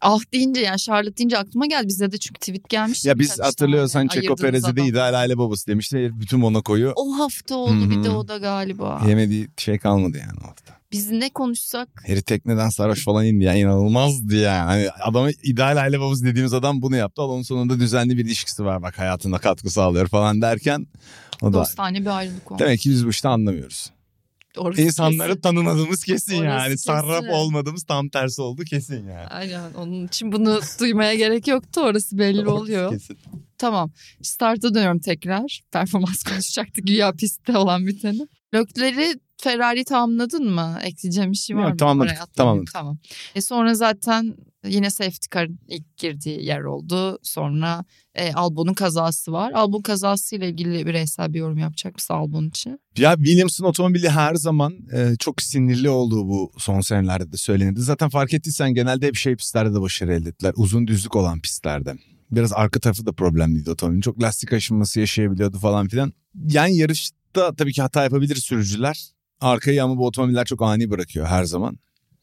[0.00, 1.88] Ah deyince yani Charlotte deyince aklıma geldi.
[1.88, 3.04] Bize de çünkü tweet gelmiş.
[3.04, 6.10] Ya biz hatırlıyorsan Çeko Perez'e de ideal aile babası demişti.
[6.14, 9.02] Bütün Monaco'yu O hafta oldu bir de o da galiba.
[9.08, 10.78] yemediği şey kalmadı yani orada.
[10.92, 14.66] Biz ne konuşsak Herif tekneden sarhoş falan indi ya inanılmazdı ya.
[14.66, 17.22] Hani adama ideal aile babası dediğimiz adam bunu yaptı.
[17.22, 20.86] Alonso'nun da düzenli bir ilişkisi var bak hayatına katkı sağlıyor falan derken.
[21.42, 22.58] O da dostane bir ayrılık oldu.
[22.58, 23.90] Demek ki biz bu işte anlamıyoruz.
[24.58, 25.40] Orası İnsanları kesin.
[25.40, 26.70] tanımadığımız kesin Orası yani.
[26.70, 26.76] kesin.
[26.86, 29.26] Sarraf olmadığımız tam tersi oldu kesin yani.
[29.26, 31.80] Aynen onun için bunu duymaya gerek yoktu.
[31.80, 32.90] Orası belli Orası oluyor.
[32.90, 33.18] kesin.
[33.58, 33.90] Tamam.
[34.22, 35.60] Start'a dönüyorum tekrar.
[35.72, 38.26] Performans konuşacaktık güya pistte olan biteni.
[38.54, 40.78] Lökleri Ferrari tamamladın mı?
[40.82, 41.76] Ekleyeceğim bir şey var Yok, mı?
[41.76, 42.72] tamamladık, tamamladık.
[42.72, 42.98] Tamam.
[43.34, 47.18] E sonra zaten yine safety car'ın ilk girdiği yer oldu.
[47.22, 49.52] Sonra e, Albon'un kazası var.
[49.52, 52.80] Albon kazasıyla ilgili bireysel bir yorum yapacak mısın Albon için?
[52.98, 57.80] Ya Williams'ın otomobili her zaman e, çok sinirli olduğu bu son senelerde de söylenirdi.
[57.80, 60.52] Zaten fark ettiysen genelde hep şey pistlerde de başarı elde ettiler.
[60.56, 61.94] Uzun düzlük olan pistlerde.
[62.30, 64.00] Biraz arka tarafı da problemliydi otomobilin.
[64.00, 66.12] Çok lastik aşınması yaşayabiliyordu falan filan.
[66.34, 69.10] Yani yarışta tabii ki hata yapabilir sürücüler.
[69.40, 71.78] Arkayı ama bu otomobiller çok ani bırakıyor her zaman.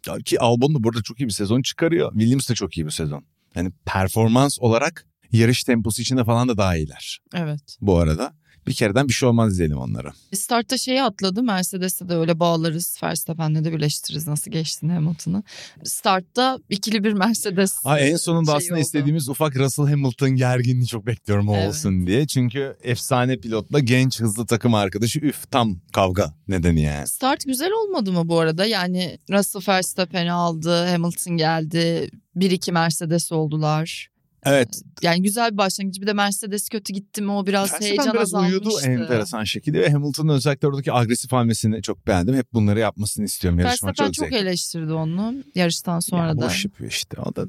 [0.08, 2.12] Ya Ki Albon da burada çok iyi bir sezon çıkarıyor.
[2.13, 3.26] Williams da çok iyi bir sezon.
[3.56, 7.78] Yani performans olarak yarış temposu içinde falan da daha iyiler Evet.
[7.82, 8.34] bu arada.
[8.67, 10.13] Bir kereden bir şey olmaz diyelim onlara.
[10.34, 11.43] Start'ta şeyi atladı.
[11.43, 12.97] Mercedes'te de öyle bağlarız.
[13.04, 15.43] Verstappen'le de birleştiririz nasıl geçtiğini Hamilton'ı.
[15.84, 17.75] Start'ta ikili bir Mercedes.
[17.84, 18.82] Ha, en sonunda şey aslında oldu.
[18.82, 21.69] istediğimiz ufak Russell Hamilton gerginliği çok bekliyorum o Evet.
[21.69, 22.28] olsun diye.
[22.28, 27.08] Çünkü efsane pilotla genç hızlı takım arkadaşı üf tam kavga nedeni yani.
[27.08, 28.65] Start güzel olmadı mı bu arada?
[28.65, 32.10] Yani Russell Verstappen'i aldı, Hamilton geldi.
[32.36, 34.08] 1-2 Mercedes oldular.
[34.45, 34.81] Evet.
[35.01, 36.01] Yani güzel bir başlangıç.
[36.01, 38.89] Bir de Mercedes kötü gitti mi o biraz Verstappen heyecan biraz uyudu azalmıştı.
[38.89, 42.36] enteresan şekilde ve Hamilton'ın özellikle oradaki agresif hamlesini çok beğendim.
[42.36, 43.60] Hep bunları yapmasını istiyorum.
[43.60, 44.38] Yarışma Verstappen çok çok, zevkli.
[44.47, 46.41] eleştirdi onu yarıştan sonra Ya da.
[46.41, 47.45] boş yapıyor işte o da.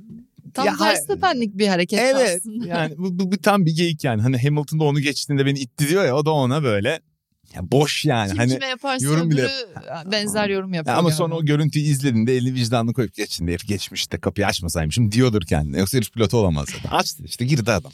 [0.54, 2.66] Tam Ya, Verstappen'lik bir hareket Evet aslında.
[2.66, 4.22] yani bu, bu, bu tam bir geyik yani.
[4.22, 7.00] Hani Hamilton da onu geçtiğinde beni itti diyor ya o da ona böyle.
[7.54, 8.28] Ya boş yani.
[8.28, 9.50] Kim hani kime yaparsa yorum bile-
[10.12, 10.94] benzer yorum yapıyor.
[10.94, 11.16] Ya ama galiba.
[11.16, 15.78] sonra o görüntüyü izlediğinde elini vicdanını koyup geçin herif geçmişte kapıyı açmasaymışım diyordur kendine.
[15.78, 16.96] Yoksa herif pilot olamaz zaten.
[16.96, 17.92] Açtı işte girdi adam.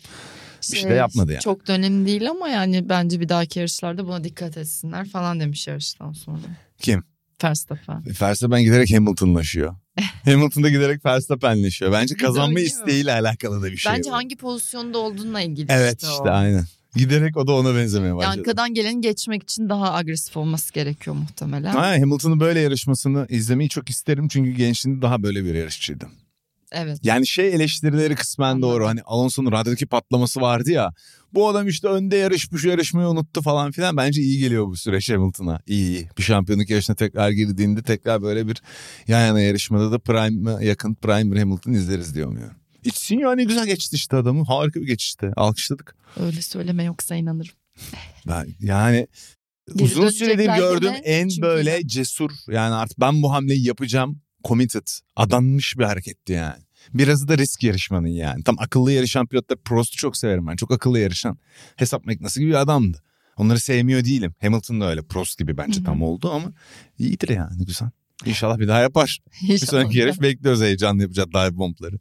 [0.72, 1.42] Bir şey de yapmadı yani.
[1.42, 5.66] Çok da önemli değil ama yani bence bir dahaki yarışlarda buna dikkat etsinler falan demiş
[5.68, 6.42] yarıştan sonra.
[6.78, 7.04] Kim?
[7.44, 8.04] Verstappen.
[8.20, 9.74] Verstappen giderek Hamilton'laşıyor.
[10.24, 11.92] Hamilton da giderek Verstappen'leşiyor.
[11.92, 14.14] Bence kazanma isteğiyle alakalı da bir şey Bence bu.
[14.14, 16.32] hangi pozisyonda olduğunla ilgili Evet işte, işte o.
[16.32, 16.64] aynen.
[16.96, 18.38] Giderek o da ona benzemeye başladı.
[18.38, 21.72] Arkadan geleni geçmek için daha agresif olması gerekiyor muhtemelen.
[21.72, 26.08] Ha, Hamilton'ın böyle yarışmasını izlemeyi çok isterim çünkü gençliğinde daha böyle bir yarışçıydı.
[26.72, 26.98] Evet.
[27.02, 28.62] Yani şey eleştirileri kısmen Anladım.
[28.70, 28.86] doğru.
[28.86, 30.90] Hani Alonso'nun radyodaki patlaması vardı ya.
[31.34, 33.96] Bu adam işte önde yarışmış yarışmayı unuttu falan filan.
[33.96, 35.60] Bence iyi geliyor bu süreç Hamilton'a.
[35.66, 36.08] İyi iyi.
[36.18, 38.62] Bir şampiyonluk yarışına tekrar girdiğinde tekrar böyle bir
[39.08, 42.56] yan yana yarışmada da Prime'a yakın Prime Hamilton izleriz diyor umuyorum.
[42.84, 44.44] İçsin ya ne güzel geçti işte adamı.
[44.44, 45.32] Harika bir geçişti.
[45.36, 45.96] Alkışladık.
[46.20, 47.54] Öyle söyleme yoksa inanırım.
[48.28, 49.06] Ben, yani
[49.76, 54.86] Geri uzun süredir gördüğüm en Çünkü böyle cesur yani artık ben bu hamleyi yapacağım committed
[55.16, 56.62] adanmış bir hareketti yani.
[56.94, 58.42] Birazı da risk yarışmanın yani.
[58.44, 60.56] Tam akıllı yarışan pilotlar Prost'u çok severim ben.
[60.56, 61.38] Çok akıllı yarışan.
[61.76, 63.02] Hesap makinesi gibi bir adamdı.
[63.36, 64.34] Onları sevmiyor değilim.
[64.40, 65.84] Hamilton da öyle Prost gibi bence Hı hı.
[65.84, 66.52] tam oldu ama
[66.98, 67.90] iyidir yani güzel.
[68.26, 69.18] İnşallah bir daha yapar.
[69.42, 69.70] Bir İnşallah.
[69.70, 71.98] sonraki yarış bekliyoruz heyecanlı yapacağız dive bombları.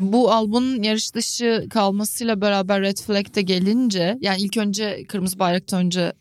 [0.00, 5.84] Bu Albon'un yarış dışı kalmasıyla beraber red flag de gelince yani ilk önce kırmızı bayraktan
[5.84, 6.12] önce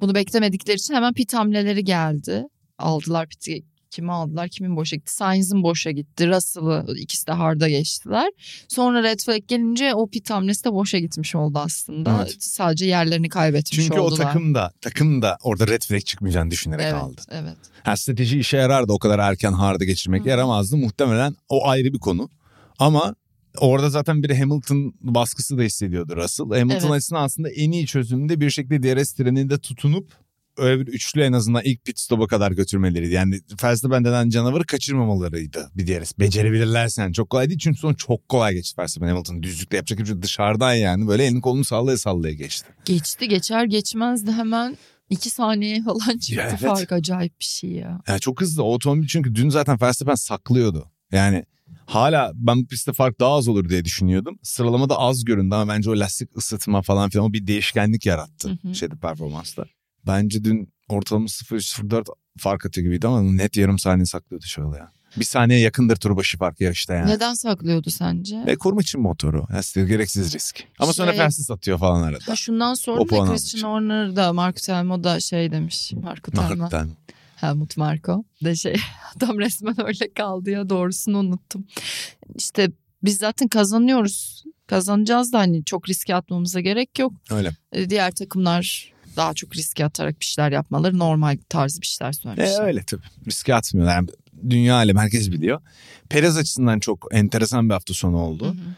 [0.00, 2.44] bunu beklemedikleri için hemen pit hamleleri geldi.
[2.78, 8.30] Aldılar piti kimi aldılar kimin boşa gitti Sainz'in boşa gitti Russell'ı ikisi de harda geçtiler.
[8.68, 12.16] Sonra red flag gelince o pit hamlesi de boşa gitmiş oldu aslında.
[12.18, 12.36] Evet.
[12.40, 14.24] Sadece yerlerini kaybetmiş Çünkü oldular.
[14.24, 17.22] o takım da takım da orada red flag çıkmayacağını düşünerek evet, aldı.
[17.30, 17.56] Evet.
[17.82, 20.28] Ha, strateji işe yarardı o kadar erken harda geçirmek Hı.
[20.28, 20.76] yaramazdı.
[20.76, 22.28] Muhtemelen o ayrı bir konu.
[22.78, 23.14] Ama
[23.58, 26.46] orada zaten bir Hamilton baskısı da hissediyordu Russell.
[26.46, 26.90] Hamilton Evet.
[26.90, 30.23] açısından aslında en iyi çözümde bir şekilde DRS treninde tutunup
[30.56, 33.14] öyle bir üçlü en azından ilk pit stop'a kadar götürmeleriydi.
[33.14, 36.18] Yani Verstappen denen canavarı kaçırmamalarıydı bir DRS.
[36.18, 40.06] Becerebilirlerse yani çok kolay değil çünkü son çok kolay geçti Verstappen Hamilton düzlükle yapacak bir
[40.06, 42.68] şey dışarıdan yani böyle elini kolunu sallaya sallaya geçti.
[42.84, 44.76] Geçti geçer geçmez de hemen
[45.10, 46.60] iki saniye falan çıktı Ya evet.
[46.60, 48.00] fark acayip bir şey ya.
[48.08, 50.90] Yani çok hızlı o otomobil çünkü dün zaten Verstappen saklıyordu.
[51.12, 51.44] Yani
[51.86, 54.38] hala ben bu pistte fark daha az olur diye düşünüyordum.
[54.42, 58.68] Sıralamada az göründü ama bence o lastik ısıtma falan filan o bir değişkenlik yarattı Hı
[58.68, 58.74] hı.
[58.74, 59.64] şeyde performansta.
[60.06, 62.04] Bence dün ortalama 0.04
[62.38, 64.92] fark atıyor gibiydi ama net yarım saniye saklıyordu şöyle ya.
[65.16, 67.10] Bir saniye yakındır tur başı fark yarışta yani.
[67.10, 68.42] Neden saklıyordu sence?
[68.46, 69.46] Ve koruma için motoru.
[69.52, 70.64] Yani gereksiz risk.
[70.78, 72.24] Ama sonra Şey- Fersiz atıyor falan arada.
[72.26, 73.62] Ha şundan sonra O da Christian için.
[73.62, 75.92] Horner da Marco Telmo da şey demiş.
[75.92, 76.48] Marco Telmo.
[76.48, 76.90] Hakikaten.
[77.36, 78.24] Helmut Marko.
[78.44, 78.76] De şey
[79.16, 81.66] adam resmen öyle kaldı ya doğrusunu unuttum.
[82.34, 82.70] İşte
[83.02, 84.44] biz zaten kazanıyoruz.
[84.66, 87.12] Kazanacağız da hani çok riske atmamıza gerek yok.
[87.30, 87.56] Öyle.
[87.72, 92.14] E, Diğer takımlar daha çok riske atarak bir şeyler yapmaları normal tarzı bir şeyler E,
[92.14, 92.64] söylemişler.
[92.66, 93.02] öyle tabii.
[93.26, 93.94] Riske atmıyorlar.
[93.94, 94.08] Yani
[94.50, 95.60] dünya alem herkes biliyor.
[96.08, 98.44] Perez açısından çok enteresan bir hafta sonu oldu.
[98.46, 98.74] Hı hı.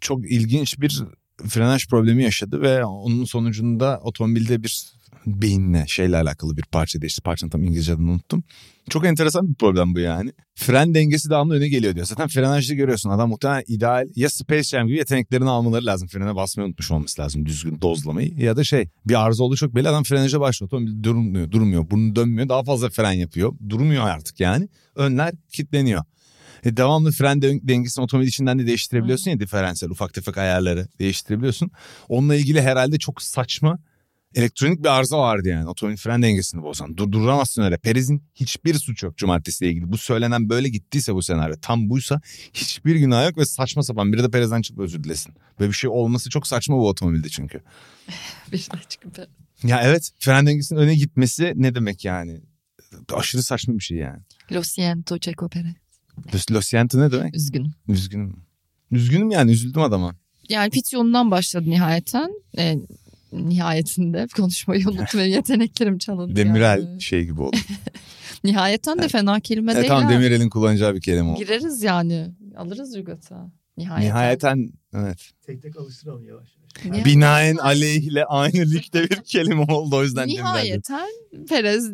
[0.00, 1.02] çok ilginç bir
[1.48, 4.86] frenaj problemi yaşadı ve onun sonucunda otomobilde bir
[5.26, 7.22] beyinle şeyle alakalı bir parça değişti.
[7.22, 8.44] Parçanın tam İngilizce adını unuttum.
[8.90, 10.32] Çok enteresan bir problem bu yani.
[10.54, 12.06] Fren dengesi devamlı öne geliyor diyor.
[12.06, 16.08] Zaten frenajda görüyorsun adam muhtemelen ideal ya Space Jam gibi yeteneklerini almaları lazım.
[16.08, 18.32] Frene basmayı unutmuş olması lazım düzgün dozlamayı.
[18.38, 20.68] Ya da şey bir arıza olduğu çok belli adam frenaja başlıyor.
[20.68, 21.90] Otomobil durmuyor, durmuyor.
[21.90, 22.48] Burnu dönmüyor.
[22.48, 23.52] Daha fazla fren yapıyor.
[23.68, 24.68] Durmuyor artık yani.
[24.94, 26.04] Önler kilitleniyor.
[26.64, 31.70] E, devamlı fren de- dengesini otomobil içinden de değiştirebiliyorsun ya diferansiyel ufak tefek ayarları değiştirebiliyorsun.
[32.08, 33.78] Onunla ilgili herhalde çok saçma
[34.34, 35.68] elektronik bir arıza vardı yani.
[35.68, 36.96] Otomobil fren dengesini bozan.
[36.96, 37.76] Durduramazsın öyle.
[37.76, 39.92] Perez'in hiçbir suç yok cumartesiyle ilgili.
[39.92, 42.20] Bu söylenen böyle gittiyse bu senaryo tam buysa
[42.54, 44.12] hiçbir günah yok ve saçma sapan.
[44.12, 45.34] Biri de Perez'den çıkıp özür dilesin.
[45.60, 47.60] Böyle bir şey olması çok saçma bu otomobilde çünkü.
[48.52, 49.18] Bir de çıkıp
[49.64, 52.40] Ya evet fren dengesinin öne gitmesi ne demek yani?
[53.12, 54.22] Aşırı saçma bir şey yani.
[54.52, 55.74] Lo siento Checo Perez.
[56.32, 57.36] Lo- Lo siento ne demek?
[57.36, 57.70] Üzgünüm.
[57.88, 58.36] Üzgünüm.
[58.90, 60.16] Üzgünüm yani üzüldüm adama.
[60.48, 62.30] Yani pit yolundan başladı nihayeten.
[62.58, 62.76] E,
[63.32, 66.36] nihayetinde konuşmayı unuttum ve yeteneklerim çalındı.
[66.36, 67.02] Demirel yani.
[67.02, 67.56] şey gibi oldu.
[68.44, 69.88] Nihayeten de fena kelime Evet, değil.
[69.88, 70.10] tamam.
[70.12, 71.38] Demirel'in kullanacağı bir kelime oldu.
[71.38, 72.28] Gireriz yani.
[72.56, 73.50] Alırız Rügat'a.
[73.76, 74.08] Nihayeten.
[74.08, 75.30] Nihayeten evet.
[75.46, 76.58] Tek tek alıştıralım yavaş yavaş.
[76.84, 80.28] Nihayeten- Binaen aleyhle aynı ligde bir kelime oldu o yüzden.
[80.28, 81.08] Nihayeten
[81.48, 81.90] Perez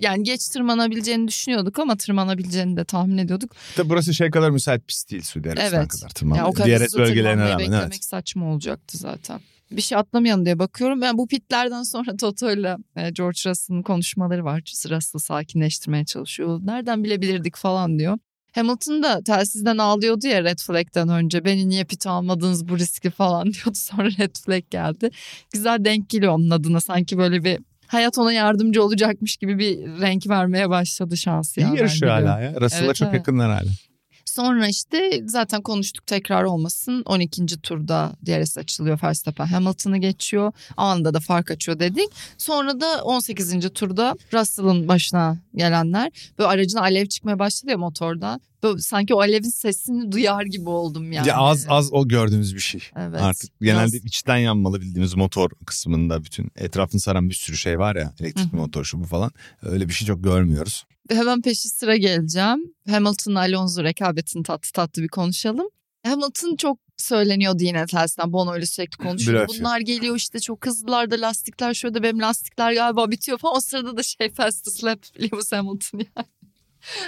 [0.00, 3.50] yani geç tırmanabileceğini düşünüyorduk ama tırmanabileceğini de tahmin ediyorduk.
[3.76, 5.88] Tabii burası şey kadar müsait pist değil Suudi Arabistan Evet.
[5.88, 6.36] kadar tırmanma.
[6.42, 8.04] Ya o kadar Diğer bölgelerine rağmen beklemek evet.
[8.04, 9.40] saçma olacaktı zaten.
[9.70, 11.00] Bir şey atlamayalım diye bakıyorum.
[11.00, 14.60] Ben bu pitlerden sonra Toto ile e, George Russell'ın konuşmaları var.
[14.90, 16.60] Russell sakinleştirmeye çalışıyor.
[16.64, 18.18] Nereden bilebilirdik falan diyor.
[18.54, 21.44] Hamilton da telsizden ağlıyordu ya red flag'den önce.
[21.44, 23.74] Beni niye pit almadınız bu riski falan diyordu.
[23.74, 25.10] Sonra red flag geldi.
[25.52, 26.80] Güzel denk geliyor onun adına.
[26.80, 31.60] Sanki böyle bir hayat ona yardımcı olacakmış gibi bir renk vermeye başladı şansı.
[31.60, 32.60] ya, İyi ben yarışıyor hala ya.
[32.60, 33.18] Russell'a Evet, çok evet.
[33.18, 33.70] yakınlar hala.
[34.36, 37.02] Sonra işte zaten konuştuk tekrar olmasın.
[37.06, 37.46] 12.
[37.46, 40.52] turda DRS açılıyor Verstappen Hamilton'ı geçiyor.
[40.76, 42.08] Anında da fark açıyor dedik.
[42.38, 43.70] Sonra da 18.
[43.74, 46.12] turda Russell'ın başına gelenler.
[46.38, 48.40] Böyle aracına alev çıkmaya başladı ya motorda.
[48.62, 51.28] Böyle sanki o alevin sesini duyar gibi oldum yani.
[51.28, 52.82] Ya az az o gördüğümüz bir şey.
[52.96, 53.20] Evet.
[53.20, 57.96] Artık genelde Biraz- içten yanmalı bildiğimiz motor kısmında bütün etrafını saran bir sürü şey var
[57.96, 58.14] ya.
[58.20, 58.56] Hı.
[58.56, 59.30] motor şu bu falan.
[59.62, 60.84] Öyle bir şey çok görmüyoruz.
[61.10, 62.74] Hemen peşi sıra geleceğim.
[62.90, 65.66] Hamilton Alonso rekabetini tatlı tatlı bir konuşalım.
[66.06, 68.32] Hamilton çok söyleniyordu yine tersinden.
[68.32, 69.48] Bono ile sürekli konuşuyor.
[69.48, 69.58] Blöf.
[69.58, 73.56] Bunlar geliyor işte çok hızlılar da lastikler şöyle benim lastikler galiba bitiyor falan.
[73.56, 76.26] O sırada da şey fast slap Lewis Hamilton yani.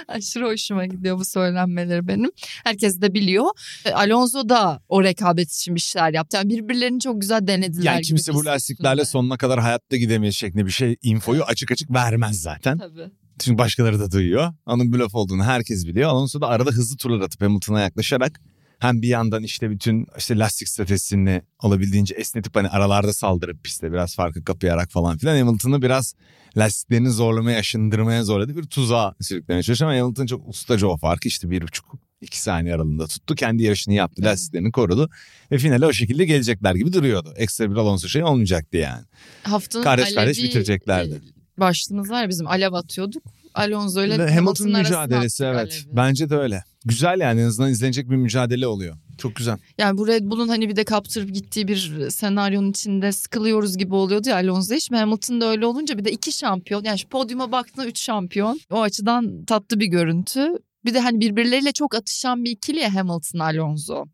[0.07, 2.31] Aşırı hoşuma gidiyor bu söylenmeleri benim.
[2.63, 3.45] Herkes de biliyor.
[3.85, 6.37] E, Alonso da o rekabet için bir şeyler yaptı.
[6.37, 7.83] Yani birbirlerini çok güzel denediler.
[7.83, 9.11] Yani kimse bu lastiklerle üstünde.
[9.11, 12.77] sonuna kadar hayatta gidemeyiz şeklinde bir şey infoyu açık açık vermez zaten.
[12.77, 13.11] Tabii.
[13.39, 14.53] Çünkü başkaları da duyuyor.
[14.65, 16.09] Onun blöf olduğunu herkes biliyor.
[16.09, 18.39] Alonso da arada hızlı turlar atıp Hamilton'a yaklaşarak
[18.79, 24.15] hem bir yandan işte bütün işte lastik stratejisini olabildiğince esnetip hani aralarda saldırıp piste biraz
[24.15, 26.15] farkı kapayarak falan filan Hamilton'ı biraz
[26.57, 28.57] lastiklerini zorlamaya, aşındırmaya zorladı.
[28.57, 31.85] Bir tuzağa sürüklemeye çalışıyor ama Hamilton çok ustaca o farkı işte bir buçuk
[32.21, 33.35] iki saniye aralığında tuttu.
[33.35, 34.31] Kendi yarışını yaptı, Evet.
[34.31, 35.09] lastiklerini korudu
[35.51, 37.33] ve finale o şekilde gelecekler gibi duruyordu.
[37.35, 39.03] Ekstra bir Alonso şey olmayacaktı yani.
[39.43, 41.21] Haftanın Kardeş kardeş bitireceklerdi.
[41.59, 43.23] Başlığımız var ya bizim alev atıyorduk.
[43.53, 45.55] Alonso ile Hamilton mücadelesi evet.
[45.55, 45.95] alevi.
[45.95, 46.63] Bence de öyle.
[46.85, 48.97] Güzel yani en azından izlenecek bir mücadele oluyor.
[49.17, 49.57] Çok güzel.
[49.77, 54.29] Yani bu Red Bull'un hani bir de kaptırıp gittiği bir senaryonun içinde sıkılıyoruz gibi oluyordu
[54.29, 56.83] ya Alonso Şimdi Hamilton'da öyle olunca bir de iki şampiyon.
[56.83, 58.59] Yani şu podyuma baktığında üç şampiyon.
[58.71, 60.47] O açıdan tatlı bir görüntü.
[60.85, 64.05] Bir de hani birbirleriyle çok atışan bir ikili ya Hamilton Alonso.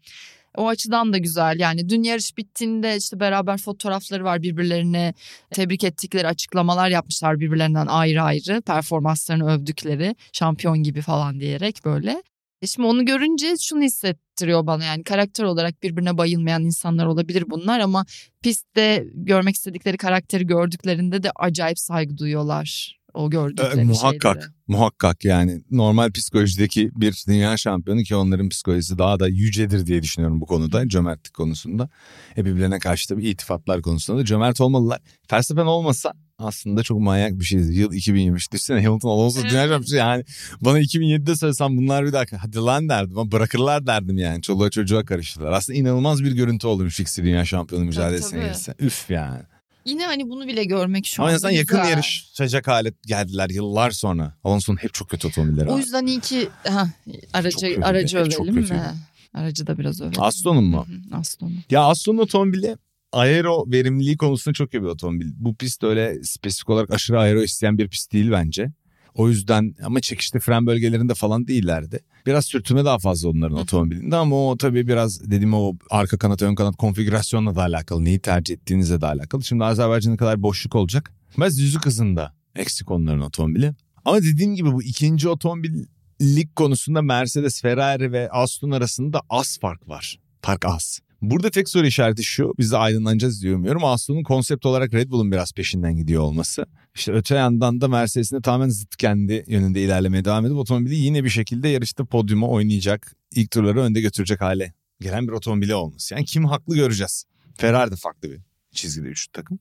[0.58, 5.14] O açıdan da güzel yani dün yarış bittiğinde işte beraber fotoğrafları var birbirlerine
[5.51, 12.24] tebrik ettikleri açıklamalar yapmışlar birbirlerinden ayrı ayrı performanslarını övdükleri şampiyon gibi falan diyerek böyle.
[12.62, 17.80] E şimdi onu görünce şunu hissettiriyor bana yani karakter olarak birbirine bayılmayan insanlar olabilir bunlar
[17.80, 18.06] ama
[18.41, 24.34] pistte görmek istedikleri karakteri gördüklerinde de acayip saygı duyuyorlar o gördükleri Ee, muhakkak.
[24.36, 24.51] şeylere.
[24.68, 30.41] Muhakkak yani normal psikolojideki bir dünya şampiyonu ki onların psikolojisi daha da yücedir diye düşünüyorum
[30.41, 31.89] bu konuda cömertlik konusunda.
[32.38, 34.99] E birbirlerine karşı tabii itifatlar konusunda da cömert olmalılar.
[35.34, 37.74] Verstappen olmasa aslında çok manyak bir şeydi.
[37.74, 38.51] Yıl 2023.
[38.51, 39.72] Düşünsene Hamilton Alonso dünya Evet.
[39.72, 40.24] şampiyonu yani
[40.61, 44.41] bana 2007'de söylesem bunlar bir dakika hadi lan derdim ama bırakırlar derdim yani.
[44.41, 45.51] Çoluğa çocuğa karıştılar.
[45.51, 48.74] Aslında inanılmaz bir görüntü olmuş ikisi dünya şampiyonu mücadelesine girse.
[48.80, 49.39] Üf yani.
[49.86, 51.91] Yine hani bunu bile görmek şu Ama en anda azından yakın güzel.
[51.91, 54.38] yarışacak hale geldiler yıllar sonra.
[54.43, 55.79] Alonso'nun hep çok kötü otomobilleri O var.
[55.79, 56.88] yüzden iyi ki ha,
[57.33, 58.73] aracı, kötüydü, aracı evet, çok övelim kötüydü.
[58.81, 58.93] mi?
[59.33, 60.21] Aracı da biraz övelim.
[60.21, 60.86] Aston'un mu?
[61.11, 61.57] Hı Aston'un.
[61.69, 62.77] Ya Aston'un otomobili
[63.11, 65.31] aero verimliliği konusunda çok iyi bir otomobil.
[65.36, 68.71] Bu pist öyle spesifik olarak aşırı aero isteyen bir pist değil bence.
[69.16, 71.99] O yüzden ama çekişli fren bölgelerinde falan değillerdi.
[72.26, 76.55] Biraz sürtünme daha fazla onların otomobilinde ama o tabii biraz dediğim o arka kanat ön
[76.55, 78.05] kanat konfigürasyonla da alakalı.
[78.05, 79.43] Neyi tercih ettiğinizle de alakalı.
[79.43, 81.13] Şimdi Azerbaycan'a kadar boşluk olacak.
[81.38, 83.74] Biraz yüzük hızında eksik onların otomobili.
[84.05, 90.20] Ama dediğim gibi bu ikinci otomobillik konusunda Mercedes, Ferrari ve Aston arasında az fark var.
[90.41, 90.99] Fark az.
[91.22, 92.53] Burada tek soru işareti şu.
[92.59, 93.84] Biz de aydınlanacağız diye umuyorum.
[93.84, 96.66] Aston'un konsept olarak Red Bull'un biraz peşinden gidiyor olması.
[96.96, 101.24] İşte öte yandan da Mercedes'in de tamamen zıt kendi yönünde ilerlemeye devam edip otomobili yine
[101.24, 106.14] bir şekilde yarışta podyuma oynayacak, ilk turları önde götürecek hale gelen bir otomobili olması.
[106.14, 107.26] Yani kim haklı göreceğiz.
[107.58, 108.39] Ferrari de farklı bir
[108.72, 109.60] çizgide üçlü takım.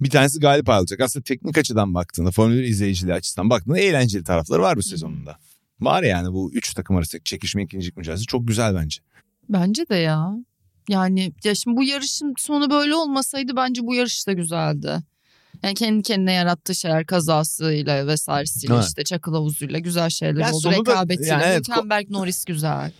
[0.00, 1.00] Bir tanesi galip ayrılacak.
[1.00, 5.38] Aslında teknik açıdan baktığında, Formula 1 izleyiciliği açısından baktığında eğlenceli tarafları var bu sezonunda.
[5.80, 9.00] Var yani bu üç takım arasındaki çekişme ikincilik mücadelesi çok güzel bence.
[9.48, 10.36] Bence de ya.
[10.88, 15.02] Yani ya şimdi bu yarışın sonu böyle olmasaydı bence bu yarış da güzeldi.
[15.64, 18.84] Yani kendi kendine yarattığı şeyler kazasıyla vesairesiyle Evet.
[18.84, 20.70] işte çakıl havuzuyla güzel şeyler Ya oldu.
[20.70, 21.30] Rekabetiyle.
[21.30, 22.92] yani evet, Hülkenberg Norris güzel.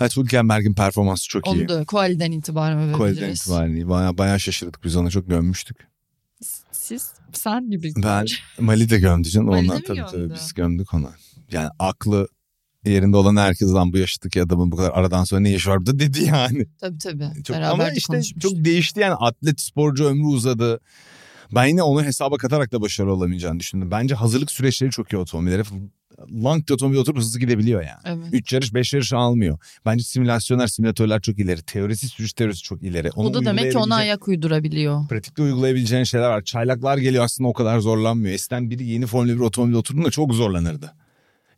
[0.00, 1.50] Evet Hülkenberg'in performansı çok iyi.
[1.50, 2.98] Onu da Koali'den itibaren övebiliriz.
[2.98, 3.88] Quality'den itibaren iyi.
[3.88, 5.76] Bayağı, bayağı şaşırdık biz ona çok gömmüştük.
[6.72, 7.92] Siz sen gibi.
[7.96, 8.26] Ben
[8.58, 9.46] Mali de gömdü canım.
[9.46, 10.10] Mali mi tabii gömdü?
[10.10, 11.10] tabii biz gömdük ona.
[11.52, 12.28] Yani aklı
[12.84, 15.98] yerinde olan herkes lan bu yaştaki adamın bu kadar aradan sonra ne işi var burada
[15.98, 16.66] dedi yani.
[16.80, 17.42] Tabii tabii.
[17.44, 20.80] Çok, Beraber ama de işte çok değişti yani atlet sporcu ömrü uzadı.
[21.54, 23.90] Ben yine onu hesaba katarak da başarılı olamayacağını düşündüm.
[23.90, 25.62] Bence hazırlık süreçleri çok iyi otomobillere.
[26.44, 28.00] Lang otomobil oturup hızlı gidebiliyor yani.
[28.04, 28.26] Evet.
[28.32, 29.58] 3 yarış 5 yarış almıyor.
[29.86, 31.62] Bence simülasyonlar simülatörler çok ileri.
[31.62, 33.10] Teorisi sürüş teorisi çok ileri.
[33.10, 35.08] Onu O da demek ki ona ayak uydurabiliyor.
[35.08, 36.42] pratikte uygulayabileceğin şeyler var.
[36.42, 38.34] Çaylaklar geliyor aslında o kadar zorlanmıyor.
[38.34, 40.92] Eskiden biri yeni Formula 1 otomobile oturduğunda çok zorlanırdı.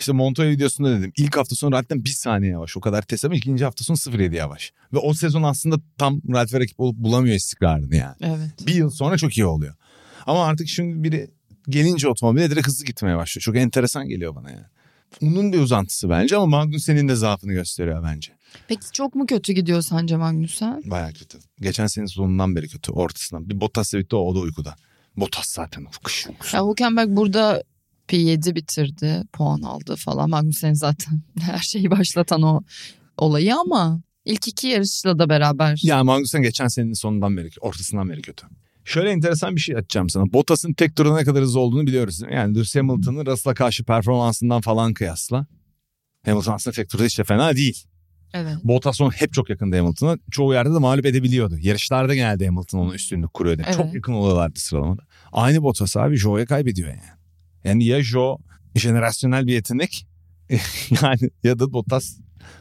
[0.01, 1.12] İşte Montoya videosunda dedim.
[1.16, 2.76] İlk hafta sonu zaten bir saniye yavaş.
[2.76, 4.72] O kadar test ama ikinci hafta sonu 0.7 yavaş.
[4.92, 8.16] Ve o sezon aslında tam Ralf rakip olup bulamıyor istikrarını yani.
[8.20, 8.66] Evet.
[8.66, 9.74] Bir yıl sonra çok iyi oluyor.
[10.26, 11.30] Ama artık şimdi biri
[11.68, 13.42] gelince otomobile direkt hızlı gitmeye başlıyor.
[13.42, 14.66] Çok enteresan geliyor bana yani.
[15.22, 18.32] Onun bir uzantısı bence ama Magnussen'in de zaafını gösteriyor bence.
[18.68, 20.82] Peki çok mu kötü gidiyor sence Magnussen?
[20.86, 21.38] Baya kötü.
[21.61, 23.51] Geçen sene sonundan beri kötü ortasından.
[23.51, 24.76] Bir Bottas'la bitti o, o da uykuda.
[25.16, 26.57] Bottas zaten kış uykusu.
[26.57, 27.62] Ya Hülkenberg burada
[28.09, 29.23] P7 bitirdi.
[29.33, 30.31] Puan aldı falan.
[30.31, 32.63] Magnussen zaten her şeyi başlatan o
[33.17, 35.81] olayı ama ilk iki yarışla da beraber.
[35.83, 38.47] Ya Magnussen geçen senenin sonundan beri, ortasından beri kötü.
[38.85, 40.33] Şöyle enteresan bir şey açacağım sana.
[40.33, 42.23] Bottas'ın tek turda ne kadar hızlı olduğunu biliyoruz.
[42.33, 45.47] Yani Lewis Hamilton'ın Russell'a karşı performansından falan kıyasla.
[46.25, 47.85] Hamilton aslında tek turda hiç de fena değil.
[48.35, 48.57] Evet.
[48.65, 50.19] Bottas onun hep çok yakında Hamilton'a.
[50.31, 51.59] Çoğu yerde de mağlup edebiliyordu.
[51.61, 53.63] Yarışlarda genelde Hamilton onun üstünlük kuruyordu.
[53.65, 53.77] Evet.
[53.77, 55.03] Çok yakın oluyorlardı sıralamada.
[55.33, 57.18] Aynı Bottas abi Joe'ya kaybediyor yani.
[57.65, 58.39] Yani ya Joe
[58.75, 60.07] jenerasyonel bir yetenek
[61.03, 62.17] yani ya da Bottas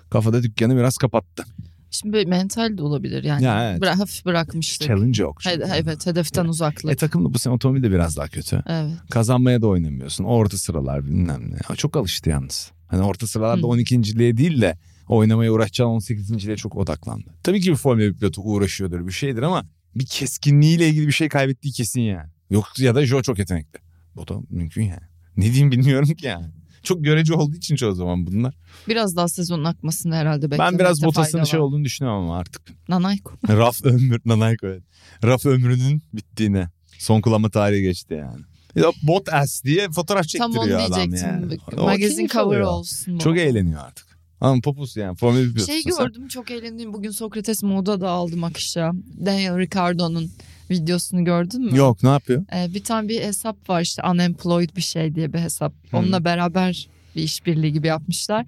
[0.10, 1.46] kafada dükkanı biraz kapattı.
[1.92, 3.44] Şimdi mental de olabilir yani.
[3.44, 3.82] Ya evet.
[3.82, 4.88] Bıra- hafif bırakmıştık.
[4.88, 5.46] Challenge yok.
[5.46, 6.92] He- evet hedeften uzaklık.
[6.94, 8.64] E takımda bu sene otomobil de biraz daha kötü.
[8.68, 8.92] evet.
[9.10, 10.24] Kazanmaya da oynamıyorsun.
[10.24, 11.76] Orta sıralar bilmem ne.
[11.76, 12.72] Çok alıştı yalnız.
[12.88, 13.72] Hani orta sıralarda Hı.
[13.72, 14.78] 12.liğe değil de
[15.08, 17.30] oynamaya uğraşacağın 18.liğe çok odaklandı.
[17.44, 21.30] Tabii ki bir Formula 1 pilotu uğraşıyordur bir şeydir ama bir keskinliğiyle ilgili bir şey
[21.30, 22.30] kaybettiği kesin yani.
[22.50, 23.80] Yok ya da Joe çok yetenekli.
[24.18, 25.02] O da mümkün yani.
[25.38, 26.46] Ne diyeyim bilmiyorum ki yani.
[26.84, 28.56] Çok görece olduğu için çoğu zaman bunlar.
[28.88, 32.62] Biraz daha sezonun akmasını herhalde ben beklemekte biraz fayda Bottas'ın şey olduğunu düşünüyorum ama artık.
[32.90, 33.34] Nanayko.
[33.50, 34.84] Raf ömür, Nanayko evet.
[35.24, 36.70] Raf ömrünün bittiğine.
[37.00, 38.42] Son kullanma tarihi geçti yani.
[38.76, 41.30] Ya Bottas diye fotoğraf Tam çektiriyor onu adam diyecektim.
[41.42, 41.58] yani.
[41.78, 42.68] O Magazin keyif cover alıyor.
[42.72, 43.16] olsun.
[43.16, 43.20] bu.
[43.20, 44.08] Çok eğleniyor artık.
[44.42, 45.18] Ama popus yani.
[45.18, 46.06] Formula 1 Şey pilotusun sen.
[46.08, 46.94] gördüm çok eğlendim.
[46.94, 48.92] Bugün Sokrates moda da aldım akışa.
[49.26, 50.32] Daniel Ricciardo'nun
[50.72, 51.78] videosunu gördün mü?
[51.78, 52.46] Yok ne yapıyor?
[52.56, 55.74] Ee, bir tane bir hesap var işte unemployed bir şey diye bir hesap.
[55.94, 58.46] Onunla beraber bir işbirliği gibi yapmışlar.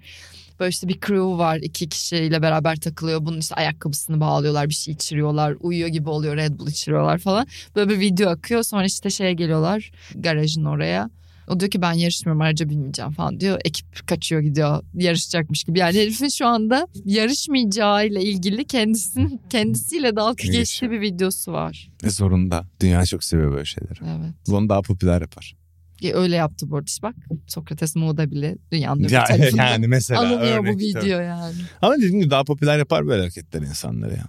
[0.60, 3.26] Böyle işte bir crew var iki kişiyle beraber takılıyor.
[3.26, 5.56] Bunun işte ayakkabısını bağlıyorlar bir şey içiriyorlar.
[5.60, 7.46] Uyuyor gibi oluyor Red Bull içiriyorlar falan.
[7.76, 11.10] Böyle bir video akıyor sonra işte şeye geliyorlar garajın oraya.
[11.50, 13.60] O diyor ki ben yarışmıyorum araca binmeyeceğim falan diyor.
[13.64, 15.78] Ekip kaçıyor gidiyor yarışacakmış gibi.
[15.78, 21.90] Yani herifin şu anda yarışmayacağıyla ilgili kendisinin kendisiyle dalga geçtiği bir videosu var.
[22.04, 22.64] E, zorunda.
[22.80, 23.98] Dünya çok seviyor böyle şeyleri.
[24.02, 24.34] Evet.
[24.48, 25.54] Bunu daha popüler yapar.
[26.00, 27.14] Ya öyle yaptı bu arada işte bak.
[27.46, 31.08] Sokrates moda bile dünyanın öbür Ya, tarafından yani mesela alınıyor bu video tabii.
[31.10, 31.54] yani.
[31.82, 34.24] Ama dediğim gibi daha popüler yapar böyle hareketler insanları ya.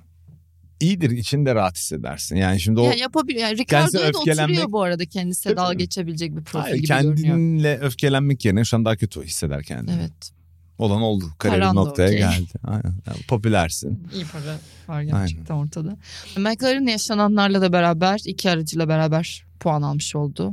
[0.81, 2.35] İyidir içinde rahat hissedersin.
[2.35, 3.47] Yani şimdi o Ya yapabiliyor.
[3.47, 7.15] Yani Ricardo'ya da öfkelenmek- oturuyor bu arada kendisi dalga geçebilecek bir profil Hayır, gibi görünüyor.
[7.15, 9.95] kendinle öfkelenmek yerine şu an daha kötü hisseder kendini.
[9.99, 10.31] Evet.
[10.77, 11.25] Olan oldu.
[11.43, 12.17] Da noktaya okey.
[12.19, 12.51] geldi.
[12.63, 12.95] Aynen.
[13.07, 14.07] Yani popülersin.
[14.15, 14.57] İyi para
[14.87, 15.97] var gerçekten ortada.
[16.37, 20.51] McLaren yaşananlarla da beraber iki aracıyla beraber puan almış oldu.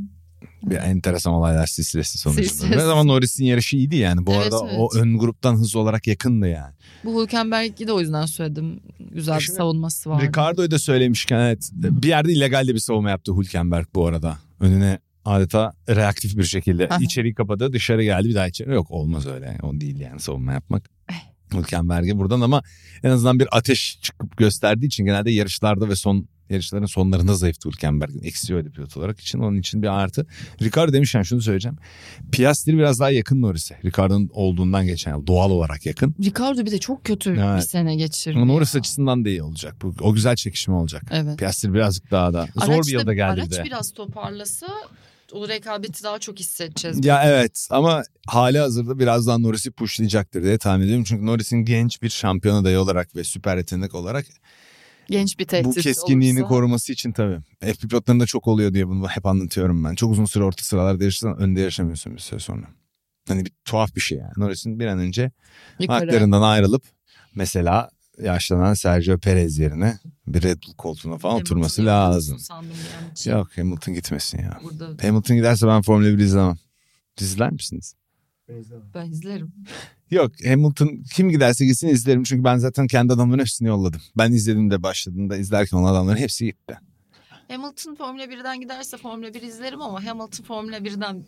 [0.62, 2.48] Bir enteresan olaylar silsilesi sonucunda.
[2.48, 2.82] Silsilesi.
[2.82, 4.26] Ama Norris'in yarışı iyiydi yani.
[4.26, 4.74] Bu Evet, arada evet.
[4.78, 6.74] o ön gruptan hız olarak yakındı yani.
[7.04, 8.80] Bu Hülkenberg'i de o yüzden söyledim.
[9.12, 10.24] Güzel bir savunması vardı.
[10.26, 11.70] Ricardo'yu da söylemişken evet.
[11.72, 14.38] Bir yerde illegal de bir savunma yaptı Hülkenberg bu arada.
[14.60, 18.70] Önüne adeta reaktif bir şekilde içeriği kapadı dışarı geldi bir daha içeri.
[18.74, 19.58] Yok olmaz öyle.
[19.62, 20.90] O değil yani savunma yapmak.
[21.54, 22.62] Hülkenberg'e buradan ama
[23.02, 28.22] en azından bir ateş çıkıp gösterdiği için genelde yarışlarda ve son yarışların sonlarında zayıftı Hülkenberg'in.
[28.22, 30.26] Eksiği öyle pilot olarak için onun için bir artı.
[30.62, 31.76] Ricardo demişken şunu söyleyeceğim.
[32.32, 33.78] Piastri biraz daha yakın Norris'e.
[33.84, 36.14] Ricardo'nun olduğundan geçen yıl doğal olarak yakın.
[36.24, 37.68] Ricardo bir de çok kötü bir Evet.
[37.70, 38.48] sene geçirdi.
[38.48, 38.78] Norris ya.
[38.80, 39.76] açısından da iyi olacak.
[39.82, 41.02] Bu, o güzel çekişme olacak.
[41.10, 41.38] Evet.
[41.38, 43.64] Piastri birazcık daha da zor Araç bir da- yılda geldi Araç bir de.
[43.64, 44.66] biraz toparlasa
[45.32, 47.04] o rekabeti daha çok hissedeceğiz.
[47.04, 51.04] Ya evet ama hali hazırda birazdan Norris'i pushlayacaktır diye tahmin ediyorum.
[51.04, 54.26] Çünkü Norris'in genç bir şampiyon adayı olarak ve süper yetenek olarak
[55.10, 56.48] Genç bir tehdit bu keskinliğini olursa.
[56.54, 57.38] koruması için tabii.
[57.60, 59.94] F pilotlarında çok oluyor diye bunu hep anlatıyorum ben.
[59.94, 62.66] Çok uzun süre orta sıralarda yarışırsan önde yarışamıyorsun bir süre sonra.
[63.28, 64.32] Hani bir tuhaf bir şey yani.
[64.36, 65.30] Norris'in bir an önce
[65.78, 66.04] Yukarı.
[66.06, 66.82] haklarından ayrılıp
[67.34, 67.90] mesela
[68.22, 72.38] yaşlanan Sergio Perez yerine bir Red Bull koltuğuna falan Hamilton oturması lazım.
[73.12, 73.30] için.
[73.30, 74.58] Yok Hamilton gitmesin ya.
[74.62, 76.56] Burada Hamilton giderse ben Formula 1 izlemem.
[77.16, 77.94] Siz izler misiniz?
[78.94, 79.52] Ben izlerim.
[80.10, 82.22] Yok Hamilton kim giderse gitsin izlerim.
[82.22, 84.00] Çünkü ben zaten kendi adamların hepsini yolladım.
[84.18, 86.78] Ben izlediğimde başladığında izlerken olan adamların hepsi gitti.
[87.48, 91.24] Hamilton Formula 1'den giderse Formula 1 izlerim ama Hamilton Formula 1'den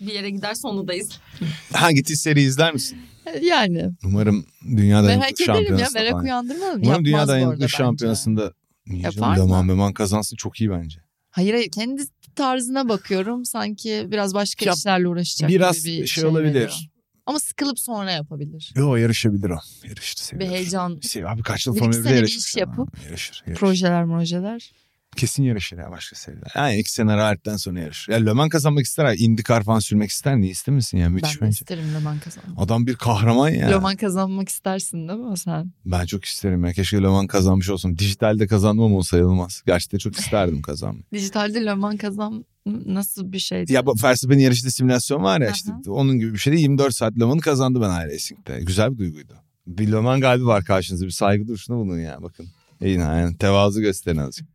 [0.00, 1.22] bir yere giderse onu da izlerim.
[1.72, 2.98] Hangi seri izler misin?
[3.42, 4.46] Yani Umarım
[4.76, 6.82] dünya merak dayanıklı ederim ya şampiyonasında merak uyandırmadım.
[6.84, 7.76] Umarım dünya Yapmaz bu arada dayanıklı bence.
[7.76, 8.52] şampiyonasında
[8.86, 9.48] Niye Yapar canım?
[9.48, 9.52] mı?
[9.54, 10.98] Leman Meman kazansın çok iyi bence.
[11.30, 12.02] Hayır hayır kendi
[12.36, 16.54] tarzına bakıyorum sanki biraz başka Ya, işlerle uğraşacak Biraz gibi bir şey, olabilir.
[16.54, 16.78] veriyor.
[17.26, 18.72] Ama sıkılıp sonra yapabilir.
[18.76, 19.58] Yo yarışabilir o.
[19.88, 20.50] Yarıştı Bir seviyor.
[20.50, 22.60] heyecan, Şey, abi kaç yıl Bir Formula 1'de sene bir iş ya.
[22.60, 23.60] yapıp Yarışır, yarışır.
[23.60, 24.72] projeler projeler.
[25.14, 26.52] Kesin yarışır ya başka seriler.
[26.56, 28.12] Yani iki sene rahatlıktan sonra yarışır.
[28.12, 29.14] Ya Le Mans kazanmak ister.
[29.18, 30.36] IndyCar falan sürmek ister.
[30.36, 31.10] Niye istemesin ya?
[31.10, 31.54] Müthiş ben de bence.
[31.54, 32.58] isterim Le Mans kazanmak.
[32.62, 33.68] Adam bir kahraman ya.
[33.68, 35.72] Le Mans kazanmak istersin değil mi sen?
[35.86, 36.72] Ben çok isterim ya.
[36.72, 37.98] Keşke Le Mans kazanmış olsun.
[37.98, 39.62] Dijitalde kazanmam o sayılmaz.
[39.66, 41.04] Gerçekten çok isterdim kazanmayı.
[41.12, 42.44] Dijitalde Le Mans kazan
[42.86, 43.72] nasıl bir şeydi?
[43.72, 45.72] ya bu Verstappen'in yarışta simülasyon var ya işte.
[45.72, 45.80] Aha.
[45.92, 48.60] Onun gibi bir şeyde 24 saat Le Mans'ı kazandı ben iRacing'de.
[48.60, 49.34] Güzel bir duyguydu.
[49.66, 51.04] Bir Le Mans galibi var karşınızda.
[51.06, 52.46] Bir saygı duruşuna bulun ya bakın.
[52.80, 54.48] İyi yani tevazu gösterin azıcık.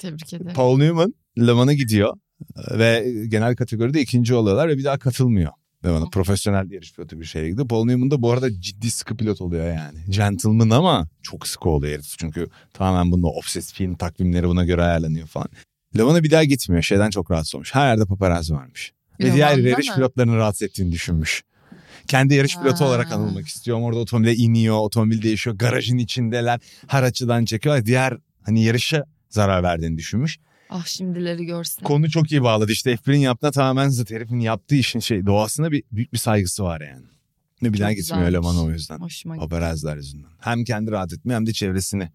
[0.00, 0.52] Tebrik ederim.
[0.54, 2.16] Paul Newman Le Mans'a gidiyor
[2.70, 5.52] ve genel kategoride ikinci oluyorlar ve bir daha katılmıyor.
[5.84, 7.68] Le Mans'a profesyonel yarış pilotu bir şeye gidiyor.
[7.68, 9.98] Paul Newman da bu arada ciddi sıkı pilot oluyor yani.
[10.08, 12.14] Gentleman ama çok sıkı oluyor herif.
[12.18, 15.48] Çünkü tamamen bunun obsesif film takvimleri buna göre ayarlanıyor falan.
[15.98, 16.82] Le Mans'a bir daha gitmiyor.
[16.82, 17.74] Şeyden çok rahatsız olmuş.
[17.74, 18.92] Her yerde paparazzi varmış.
[19.20, 19.94] Ve diğer yarış mı?
[19.94, 21.42] pilotlarını rahatsız ettiğini düşünmüş.
[22.06, 22.88] Kendi yarış pilotu Ha.
[22.88, 23.76] olarak anılmak istiyor.
[23.76, 25.56] Ama Orada otomobile iniyor, otomobil değişiyor.
[25.56, 26.60] Garajın içindeler.
[26.86, 27.86] Her açıdan çekiyorlar.
[27.86, 30.38] Diğer hani yarışa zarar verdiğini düşünmüş.
[30.70, 31.82] Ah şimdileri görsün.
[31.84, 32.72] Konu çok iyi bağladı.
[32.72, 34.10] İşte F1'in yaptığına tamamen zıt.
[34.10, 37.04] Herifin yaptığı işin şey doğasına bir büyük bir saygısı var yani.
[37.62, 38.98] Bir daha Çok gitmiyor eleman o yüzden.
[38.98, 39.36] Hoşuma.
[39.36, 40.28] Paparazziler yüzünden.
[40.40, 42.10] Hem kendi rahat etmiyor hem de çevresini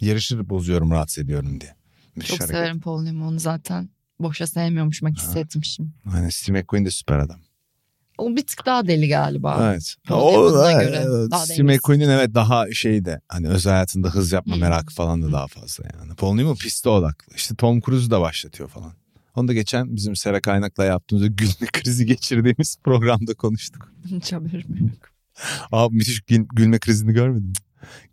[0.00, 1.74] yarışır bozuyorum rahatsız ediyorum diye.
[2.16, 2.56] Müthiş Çok hareket.
[2.56, 3.88] severim Paul Newman'ı zaten.
[4.20, 5.92] Boşa sevmiyormuş bak hissetmişim.
[6.14, 7.40] Aynen Steve McQueen de süper adam.
[8.18, 9.70] O bir tık daha deli galiba.
[9.72, 9.94] Evet.
[10.08, 11.62] Paul Newman'a göre daha Steve.
[11.62, 14.60] McQueen'in evet daha şeyde hani özel hayatında hız yapma Hı.
[14.60, 16.14] merakı falan da daha fazla yani.
[16.14, 17.34] Paul Newman piste odaklı.
[17.36, 18.92] İşte Tom Cruise da başlatıyor falan.
[19.34, 23.92] Onu da geçen bizim Sera Kaynak'la yaptığımızda gülme krizi geçirdiğimiz programda konuştuk.
[24.06, 25.10] Hiç haberim yok.
[25.72, 27.52] Abi müthiş gül- gülme krizini görmedin mi?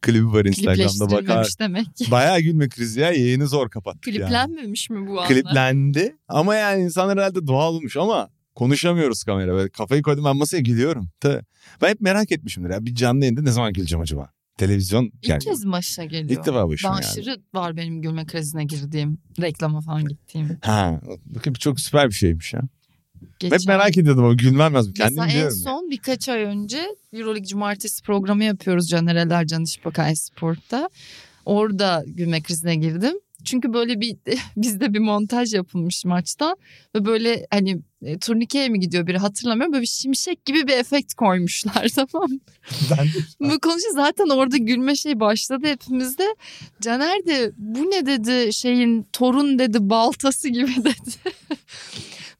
[0.01, 1.47] Klibi var Instagram'da bakar.
[1.60, 2.12] Demek ki.
[2.12, 4.18] Bayağı gülme krizi ya yayını zor kapattık yani.
[4.18, 5.28] Kliplenmemiş mi bu anlar?
[5.28, 9.53] Kliplendi ama yani insanlar herhalde doğal olmuş ama konuşamıyoruz kamera.
[9.53, 11.10] Böyle kafayı koydum ben masaya gülüyorum.
[11.20, 11.41] Tabii.
[11.82, 14.30] Ben hep merak etmişimdir ya bir canlı yayında ne zaman güleceğim acaba?
[14.58, 15.39] Televizyon İlk yani.
[15.39, 16.39] kez başına geliyor?
[16.39, 20.58] İlk defa başıma Ben aşırı var benim gülme krizine girdiğim, reklama falan gittiğim.
[20.62, 22.62] Ha, bakın çok süper bir şeymiş ya.
[23.39, 24.93] Geçen, Hep merak ediyordum ama gülmem lazım.
[24.93, 30.89] Kendim Mesela en son birkaç ay önce Euroleague Cumartesi programı yapıyoruz Canereler Can İşbakay Spor'ta.
[31.45, 33.14] Orada gülme krizine girdim.
[33.46, 34.18] Çünkü böyle bir
[34.58, 36.58] bizde bir montaj yapılmış maçtan
[36.96, 41.14] ve böyle hani e, turnikeye mi gidiyor biri hatırlamıyorum böyle bir şimşek gibi bir efekt
[41.14, 42.39] koymuşlar tamam mı?
[42.91, 43.08] Ben
[43.39, 46.36] Bu konuşu zaten orada gülme şey başladı hepimizde.
[46.82, 51.36] Caner de bu ne dedi şeyin torun dedi baltası gibi dedi.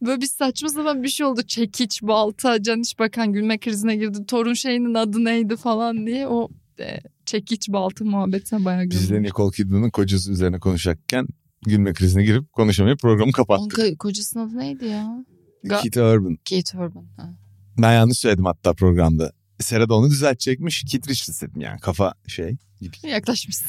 [0.02, 1.42] Böyle bir saçma sapan bir şey oldu.
[1.48, 4.26] Çekiç, balta, Can Bakan gülme krizine girdi.
[4.26, 6.50] Torun şeyinin adı neydi falan diye o
[6.80, 9.24] e, çekiç balta muhabbetine bayağı Biz de güldüm.
[9.24, 11.28] Nicole Kidman'ın kocası üzerine konuşacakken
[11.66, 13.80] gülme krizine girip konuşamayıp programı Onun kapattık.
[13.80, 15.26] ko- kocasının adı neydi ya?
[15.64, 16.36] Ga- Keith Urban.
[16.50, 17.06] Kate Urban.
[17.18, 17.34] Ha.
[17.78, 19.32] Ben yanlış söyledim hatta programda.
[19.60, 20.84] Sera da onu düzeltecekmiş.
[20.88, 22.96] Keith Richards dedim yani kafa şey gibi.
[23.08, 23.68] Yaklaşmışsın.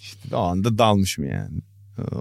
[0.00, 1.60] İşte o anda dalmış mı yani.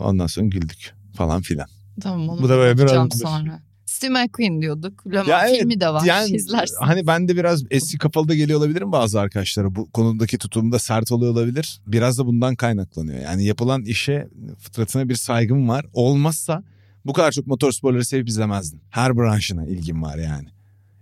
[0.01, 1.67] Ondan sonra güldük falan filan.
[2.01, 3.63] Tamam onu Bu da böyle bir bakacağım sonra.
[3.85, 5.07] Steve McQueen diyorduk.
[5.07, 6.03] Le Mans Ya evet, filmi de var.
[6.05, 6.75] Yani İzlersin.
[6.79, 9.75] hani ben de biraz eski kafalı da geliyor olabilirim bazı arkadaşlara.
[9.75, 11.81] Bu konudaki tutumda sert oluyor olabilir.
[11.87, 13.19] Biraz da bundan kaynaklanıyor.
[13.19, 14.27] Yani yapılan işe
[14.59, 15.85] fıtratına bir saygım var.
[15.93, 16.63] Olmazsa
[17.05, 18.81] bu kadar çok motorsporları sevip izlemezdim.
[18.89, 20.47] Her branşına ilgim var yani.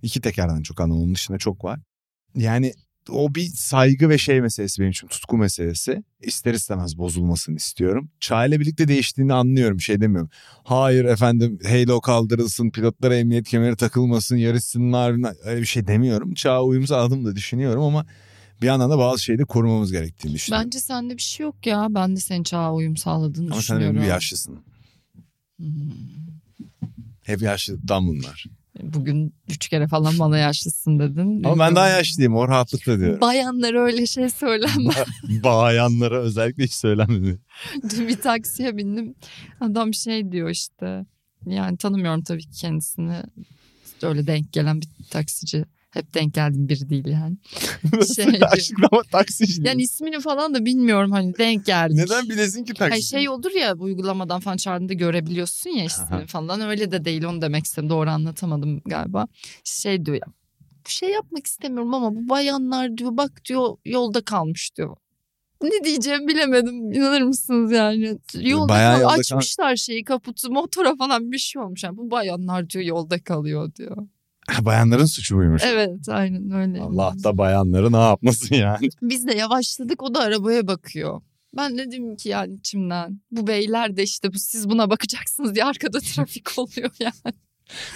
[0.02, 1.80] İki tekerden çok anlamı onun dışında çok var.
[2.36, 2.74] Yani
[3.10, 6.04] o bir saygı ve şey meselesi benim için tutku meselesi.
[6.22, 8.10] İster istemez bozulmasını istiyorum.
[8.20, 10.30] Çağ ile birlikte değiştiğini anlıyorum şey demiyorum.
[10.64, 15.12] Hayır efendim halo kaldırılsın pilotlara emniyet kemeri takılmasın yarışsınlar
[15.46, 16.34] öyle bir şey demiyorum.
[16.34, 18.06] Çağa uyum sağladım da düşünüyorum ama
[18.62, 20.66] bir yandan da bazı şeyi de korumamız gerektiğini düşünüyorum.
[20.66, 21.88] Bence sende bir şey yok ya.
[21.90, 23.96] Ben de senin çağa uyum sağladığını ama sen düşünüyorum.
[23.96, 24.60] benim bir yaşlısın.
[25.58, 25.68] Hmm.
[27.24, 28.46] Hep yaşlıdan bunlar.
[28.82, 31.44] Bugün üç kere falan bana yaşlısın dedin.
[31.44, 33.22] Ama ben daha yaşlıyım o rahatlıkla diyorum.
[33.22, 34.96] Bayanlara öyle şey söylenmez.
[35.44, 37.40] Bayanlara özellikle hiç söylenmedi.
[37.90, 39.16] Dün bir taksiye bindim.
[39.62, 41.06] Adam şey diyor işte.
[41.46, 43.24] Yani tanımıyorum tabii ki kendisini.
[43.86, 45.66] İşte öyle denk gelen bir taksici.
[45.94, 47.38] Hep denk geldiğim biri değil yani.
[48.16, 48.40] Şey.
[48.42, 49.62] Açıklama taksici.
[49.66, 51.98] Yani ismini falan da bilmiyorum hani denk geldik.
[51.98, 52.90] Neden bilesin ki taksici?
[52.90, 57.42] Hayır şey olur ya uygulamadan falan çağırdığında görebiliyorsun ya ismini falan öyle de değil onu
[57.42, 59.28] demek istedim doğru anlatamadım galiba.
[59.64, 60.34] Şey diyor ya
[60.86, 64.96] bir şey yapmak istemiyorum ama bu bayanlar diyor bak diyor yolda kalmış diyor.
[65.62, 71.32] Ne diyeceğimi bilemedim inanır mısınız yani yolda Bayağı yolda kal- açmışlar şeyi kaputu motora falan
[71.32, 73.98] bir şey olmuş yani bu bayanlar diyor yolda kalıyor diyor.
[74.62, 75.62] Bayanların suçu buymuş.
[75.66, 76.82] Evet aynen öyle.
[76.82, 78.90] Allah da bayanları ne yapmasın yani.
[79.02, 81.22] Biz de yavaşladık o da arabaya bakıyor.
[81.58, 86.00] Ben dedim ki yani içimden bu beyler de işte bu siz buna bakacaksınız diye arkada
[86.16, 87.36] trafik oluyor yani.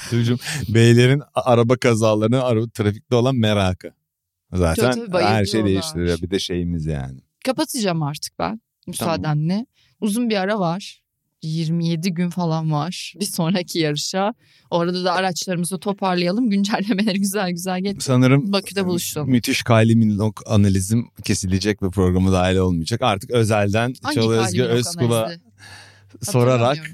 [0.10, 0.38] Çocuğum
[0.70, 3.93] beylerin araba kazalarını araba trafikte olan merakı.
[4.54, 6.22] Zaten Tabii, tabii, her şey değiştiriyor.
[6.22, 7.20] Bir de şeyimiz yani.
[7.45, 9.66] Kapatacağım artık ben müsaadenle.
[10.02, 11.04] Uzun bir ara var.
[11.41, 14.33] 27 gün falan var bir sonraki yarışa.
[14.71, 16.49] Orada da araçlarımızı toparlayalım.
[16.49, 17.99] Güncellemeleri güzel güzel getir.
[18.01, 19.29] Sanırım Bakü'de buluşalım.
[19.29, 23.01] müthiş Kylie Minogue analizim kesilecek ve programa dahil olmayacak.
[23.01, 25.31] Artık özelden Çağla Özge Özkul'a
[26.21, 26.91] sorarak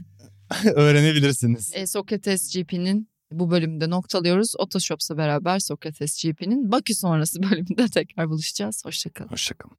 [0.75, 1.71] öğrenebilirsiniz.
[1.73, 4.53] E, Sokrates GP'nin bu bölümde noktalıyoruz.
[4.57, 8.85] Otoshops'la beraber Sokrates GP'nin Bakü sonrası bölümünde tekrar buluşacağız.
[8.85, 9.29] Hoşçakalın.
[9.29, 9.77] Hoşçakalın.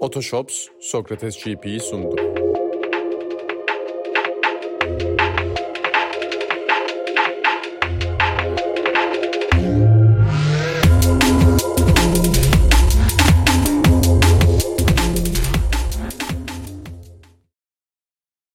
[0.00, 2.33] Otoshops Sokrates GP'yi sundu.